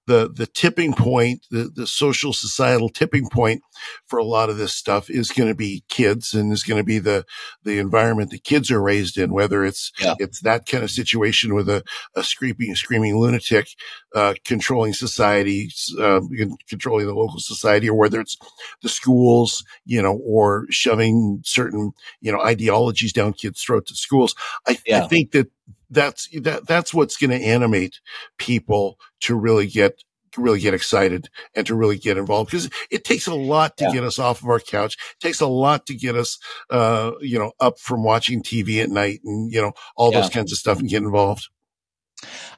[0.07, 3.63] the the tipping point, the the social societal tipping point
[4.07, 6.85] for a lot of this stuff is going to be kids, and is going to
[6.85, 7.25] be the
[7.65, 9.33] the environment that kids are raised in.
[9.33, 10.15] Whether it's Yeah.
[10.19, 11.83] it's that kind of situation with a
[12.15, 13.69] a screaming screaming lunatic
[14.15, 16.21] uh, controlling society, uh,
[16.69, 18.37] controlling the local society, or whether it's
[18.83, 24.35] the schools, you know, or shoving certain, you know, ideologies down kids' throats at schools.
[24.67, 25.07] I, I Yeah.
[25.09, 25.51] think that
[25.91, 28.01] that's that that's what's going to animate
[28.39, 30.03] people to really get
[30.33, 33.85] to really get excited and to really get involved because it takes a lot to
[33.85, 33.93] Yeah.
[33.93, 34.97] get us off of our couch.
[35.13, 36.39] It takes a lot to get us,
[36.71, 40.53] uh, you know, up from watching TV at night and you know all those kinds
[40.53, 41.49] of stuff and get involved.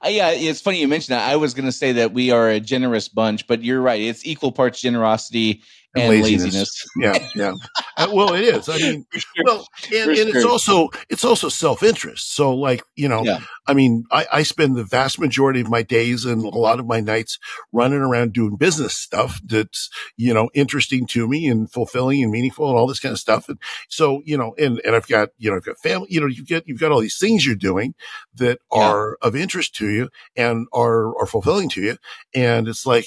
[0.04, 1.28] Uh, yeah, it's funny you mentioned that.
[1.28, 4.00] I was going to say that we are a generous bunch, but you're right.
[4.00, 5.62] It's equal parts generosity
[5.95, 6.45] and, And laziness.
[6.45, 6.84] laziness.
[6.97, 7.53] Yeah, yeah.
[7.97, 8.68] Uh, well, it is.
[8.68, 9.07] I mean,
[9.45, 12.34] well, and, and it's also it's also self interest.
[12.34, 13.41] So, like you know, Yeah.
[13.66, 16.86] I mean, I, I spend the vast majority of my days and a lot of
[16.86, 17.39] my nights
[17.72, 22.68] running around doing business stuff that's you know interesting to me and fulfilling and meaningful
[22.68, 23.49] and all this kind of stuff.
[23.49, 23.59] And
[23.89, 26.09] so, you know, and and I've got you know I've got family.
[26.11, 27.95] You know, you get you've got all these things you're doing
[28.36, 28.78] that Yeah.
[28.80, 31.97] are of interest to you and are are fulfilling to you.
[32.34, 33.07] And it's like,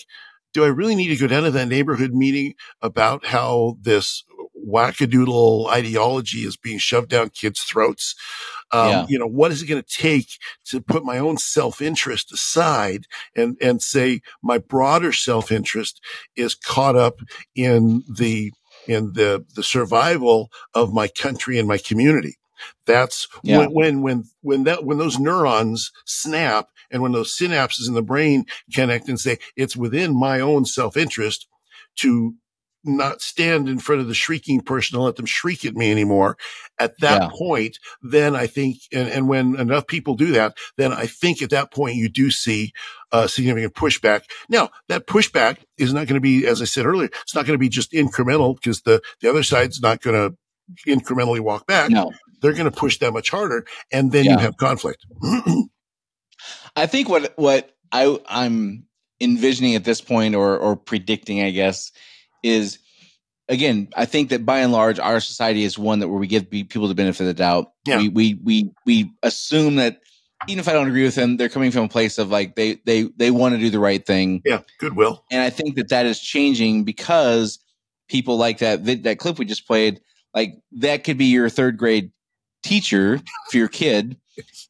[0.54, 4.24] do I really need to go down to that neighborhood meeting about how this
[4.68, 8.16] wackadoodle ideology is being shoved down kids' throats?
[8.72, 9.06] Um, Yeah.
[9.10, 10.30] You know, what is it going to take
[10.66, 16.02] to put my own self-interest aside and, and say my broader self-interest
[16.36, 17.20] is caught up
[17.56, 18.52] in the,
[18.88, 22.38] in the, the survival of my country and my community.
[22.86, 23.58] That's Yeah.
[23.58, 28.02] when, when, when, when that, when those neurons snap and when those synapses in the
[28.02, 31.48] brain connect and say, it's within my own self-interest
[31.98, 32.36] to
[32.84, 36.36] not stand in front of the shrieking person and let them shriek at me anymore.
[36.80, 37.30] At that Yeah.
[37.30, 41.52] point, then I think, and, and when enough people do that, then I think at
[41.52, 42.74] that point you do see
[43.12, 44.24] uh, significant pushback.
[44.50, 47.54] Now that pushback is not going to be, as I said earlier, it's not going
[47.54, 50.36] to be just incremental because the, the other side's not going to
[50.88, 51.92] incrementally walk back.
[51.92, 52.12] No.
[52.42, 53.66] They're going to push that much harder.
[53.92, 55.06] And then you have conflict.
[56.76, 58.86] I think what what I I'm
[59.20, 61.92] envisioning at this point or or predicting, I guess,
[62.44, 62.80] is
[63.48, 66.50] again, I think that by and large our society is one that where we give
[66.50, 67.72] people the benefit of the doubt.
[67.86, 67.98] Yeah.
[67.98, 70.00] We we we we assume that
[70.48, 72.80] even if I don't agree with them, they're coming from a place of like they
[72.86, 74.42] they they want to do the right thing.
[74.46, 74.62] yeah.
[74.80, 75.24] Goodwill.
[75.30, 77.60] And I think that that is changing because
[78.10, 80.02] people like that that clip we just played,
[80.34, 82.12] like that could be your third grade
[82.64, 84.18] teacher for your kid,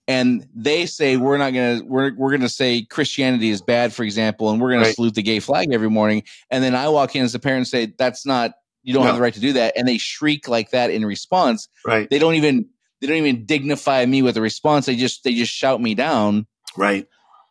[0.07, 4.49] and they say we're not gonna we're we're gonna say Christianity is bad, for example,
[4.49, 4.95] and we're gonna Right.
[4.95, 7.67] salute the gay flag every morning, and then I walk in as a parent and
[7.67, 10.71] say that's not you don't have the right to do that, and they shriek like
[10.71, 11.67] that in response.
[11.85, 12.09] Right.
[12.09, 12.65] They don't even
[12.99, 14.85] they don't even dignify me with a response.
[14.87, 16.47] They just they just shout me down.
[16.77, 17.07] Right.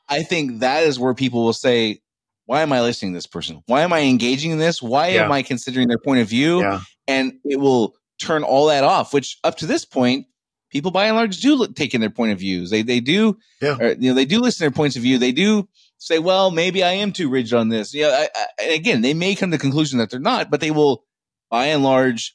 [0.09, 2.01] I think that is where people will say,
[2.47, 3.62] why am I listening to this person?
[3.66, 4.82] Why am I engaging in this?
[4.82, 5.24] Why Yeah.
[5.24, 6.61] am I considering their point of view?
[6.62, 6.80] Yeah.
[7.07, 10.26] And it will turn all that off, which up to this point,
[10.71, 12.71] people by and large do look, take in their point of views.
[12.71, 13.77] They, they do, Yeah.
[13.79, 15.18] or, you know, they do listen to their points of view.
[15.18, 15.68] They do
[15.99, 17.95] say, well, maybe I am too rigid on this.
[17.95, 18.27] Yeah.
[18.35, 21.05] I, I, again, they may come to the conclusion that they're not, but they will
[21.51, 22.35] by and large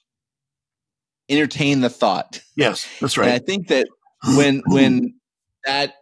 [1.30, 2.42] entertain the thought.
[2.56, 2.88] Yes.
[3.00, 3.26] That's right.
[3.26, 3.88] And I think that
[4.36, 5.16] when when
[5.66, 5.94] that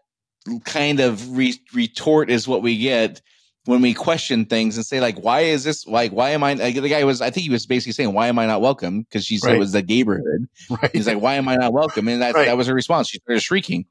[0.65, 3.21] kind of re- retort is what we get
[3.65, 6.75] when we question things and say like why is this like why am i like
[6.75, 9.25] the guy was i think he was basically saying why am i not welcome because
[9.25, 9.55] she said Right.
[9.55, 10.91] it was the neighborhood right.
[10.93, 12.45] he's like why am i not welcome and that, Right.
[12.45, 13.85] that was her response she started shrieking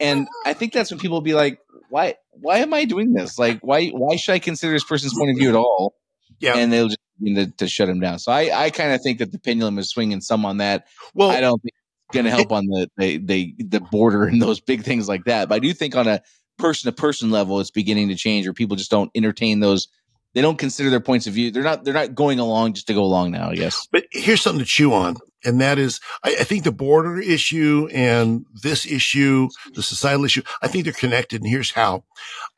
[0.00, 3.60] and i think that's when people be like why why am i doing this like
[3.60, 5.94] why why should i consider this person's point of view at all
[6.40, 6.56] yeah.
[6.56, 9.18] and they'll just begin to, to shut him down so i i kind of think
[9.18, 11.72] that the pendulum is swinging some on that well, I don't think
[12.08, 15.24] it's going to help on the, the the the border and those big things like
[15.24, 15.48] that.
[15.48, 16.20] But I do think on a
[16.58, 19.88] person to person level, it's beginning to change, or people just don't entertain those.
[20.34, 21.50] They don't consider their points of view.
[21.50, 21.84] They're not.
[21.84, 23.52] They're not going along just to go along now.
[23.52, 23.88] Guess.
[23.90, 27.88] But here's something to chew on, and that is, I, I think the border issue
[27.92, 31.40] and this issue, the societal issue, I think they're connected.
[31.40, 32.04] And here's how: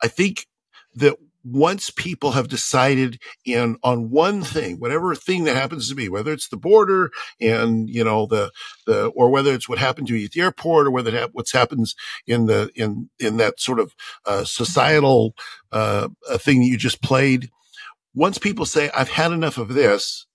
[0.03, 0.47] I think
[0.95, 6.09] that once people have decided in on one thing, whatever thing that happens to be,
[6.09, 8.51] whether it's the border and you know the
[8.85, 11.51] the or whether it's what happened to you at the airport or whether it what's
[11.51, 11.95] happens
[12.27, 15.33] in the in in that sort of uh, societal
[15.71, 17.49] uh, thing that you just played.
[18.13, 20.25] Once people say, "I've had enough of this,"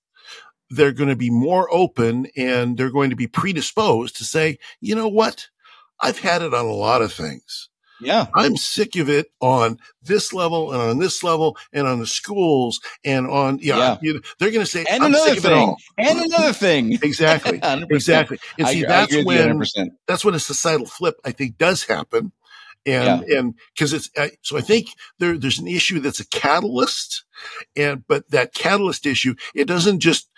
[0.71, 4.95] they're going to be more open and they're going to be predisposed to say, "You
[4.95, 5.49] know what?
[6.01, 7.69] I've had it on a lot of things."
[8.05, 8.27] Yeah.
[8.35, 12.81] I'm sick of it on this level and on this level and on the schools
[13.05, 13.99] and on, yeah, Yeah.
[14.03, 15.77] you- they're going to say, And I'm another sick of it thing.
[15.99, 16.93] And another thing.
[17.03, 17.61] Exactly.
[17.91, 18.39] Exactly.
[18.59, 19.63] And see, I that's you when,
[20.07, 22.33] that's when a societal flip, I think, does happen.
[22.87, 24.11] And, and cause it's,
[24.43, 24.89] so I think
[25.19, 27.25] there, there's an issue that's a catalyst
[27.75, 30.29] and, but that catalyst issue, it doesn't just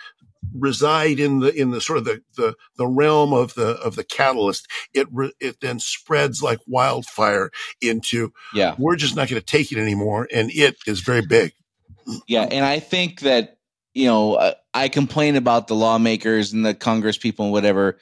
[0.59, 4.05] reside in the, in the sort of the, the, the realm of the, of the
[4.05, 4.67] catalyst.
[4.95, 7.51] It, re, it then spreads like wildfire
[7.81, 8.75] into, Yeah.
[8.79, 10.29] we're just not going to take it anymore.
[10.33, 11.53] And it is very big.
[12.29, 13.59] Yeah, and I think that
[13.93, 17.99] you know uh, I complain about the lawmakers and the Congress people and whatever.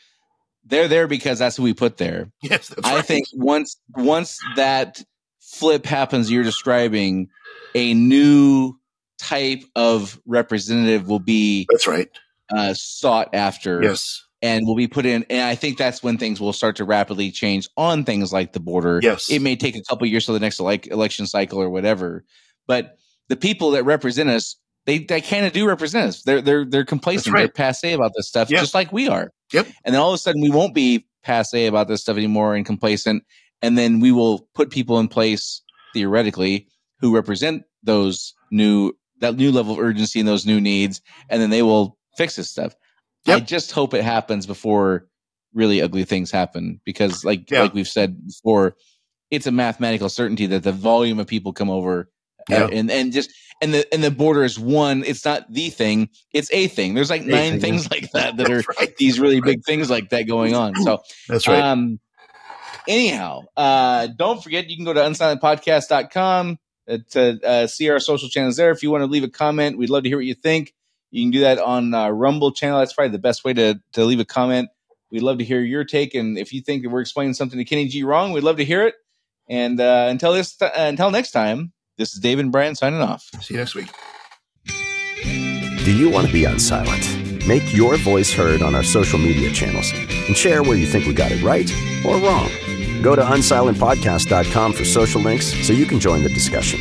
[0.66, 2.30] They're there because that's who we put there.
[2.42, 3.04] Yes, I right.
[3.04, 5.02] think once once that
[5.40, 7.28] flip happens, you're describing
[7.74, 8.74] a new
[9.18, 12.08] type of representative will be that's right.
[12.54, 13.82] Uh, sought after.
[13.82, 14.22] Yes.
[14.42, 15.24] and will be put in.
[15.30, 18.60] And I think that's when things will start to rapidly change on things like the
[18.60, 19.00] border.
[19.02, 19.30] Yes.
[19.30, 22.24] It may take a couple years to the next like election cycle or whatever,
[22.66, 22.96] but
[23.28, 26.22] the people that represent us, they they kind of do represent us.
[26.24, 27.32] They're they're they're complacent.
[27.34, 27.40] right.
[27.42, 28.60] They're passe about this stuff, Yeah.
[28.60, 29.30] just like we are.
[29.54, 29.66] Yep.
[29.84, 32.66] And then all of a sudden, we won't be passe about this stuff anymore and
[32.66, 33.22] complacent.
[33.62, 35.62] And then we will put people in place
[35.94, 36.66] theoretically
[37.00, 41.00] who represent those new that new level of urgency and those new needs,
[41.30, 42.74] and then they will fix this stuff.
[43.26, 45.06] I just hope it happens before
[45.54, 47.62] really ugly things happen because, like Yeah.
[47.62, 48.76] like we've said before,
[49.30, 52.10] it's a mathematical certainty that the volume of people come over.
[52.50, 52.68] uh, Yeah.
[52.70, 53.30] and and just
[53.62, 55.02] and the and the border is one.
[55.04, 56.10] It's not the thing.
[56.34, 56.92] It's a thing.
[56.92, 58.94] There's like nine thing, things like that that are right.
[58.98, 60.74] these really big things like that going on.
[60.82, 61.62] So That's right.
[61.62, 62.00] um,
[62.86, 66.58] anyhow, uh, don't forget you can go to unsilentpodcast.com
[66.88, 68.70] uh, to uh, see our social channels there.
[68.70, 70.73] If you want to leave a comment, we'd love to hear what you think.
[71.14, 72.80] You can do that on uh, Rumble channel.
[72.80, 74.68] That's probably the best way to to leave a comment.
[75.12, 77.64] We'd love to hear your take, and if you think that we're explaining something to
[77.64, 78.96] Kenny G wrong, we'd love to hear it.
[79.48, 83.30] And uh, until this, uh, until next time, this is David and Brian signing off.
[83.40, 83.86] See you next week.
[85.84, 87.46] Do you want to be unsilent?
[87.46, 91.14] Make your voice heard on our social media channels and share where you think we
[91.14, 91.70] got it right
[92.04, 92.50] or wrong.
[93.02, 96.80] Go to unsilentpodcast.com for social links so you can join the discussion.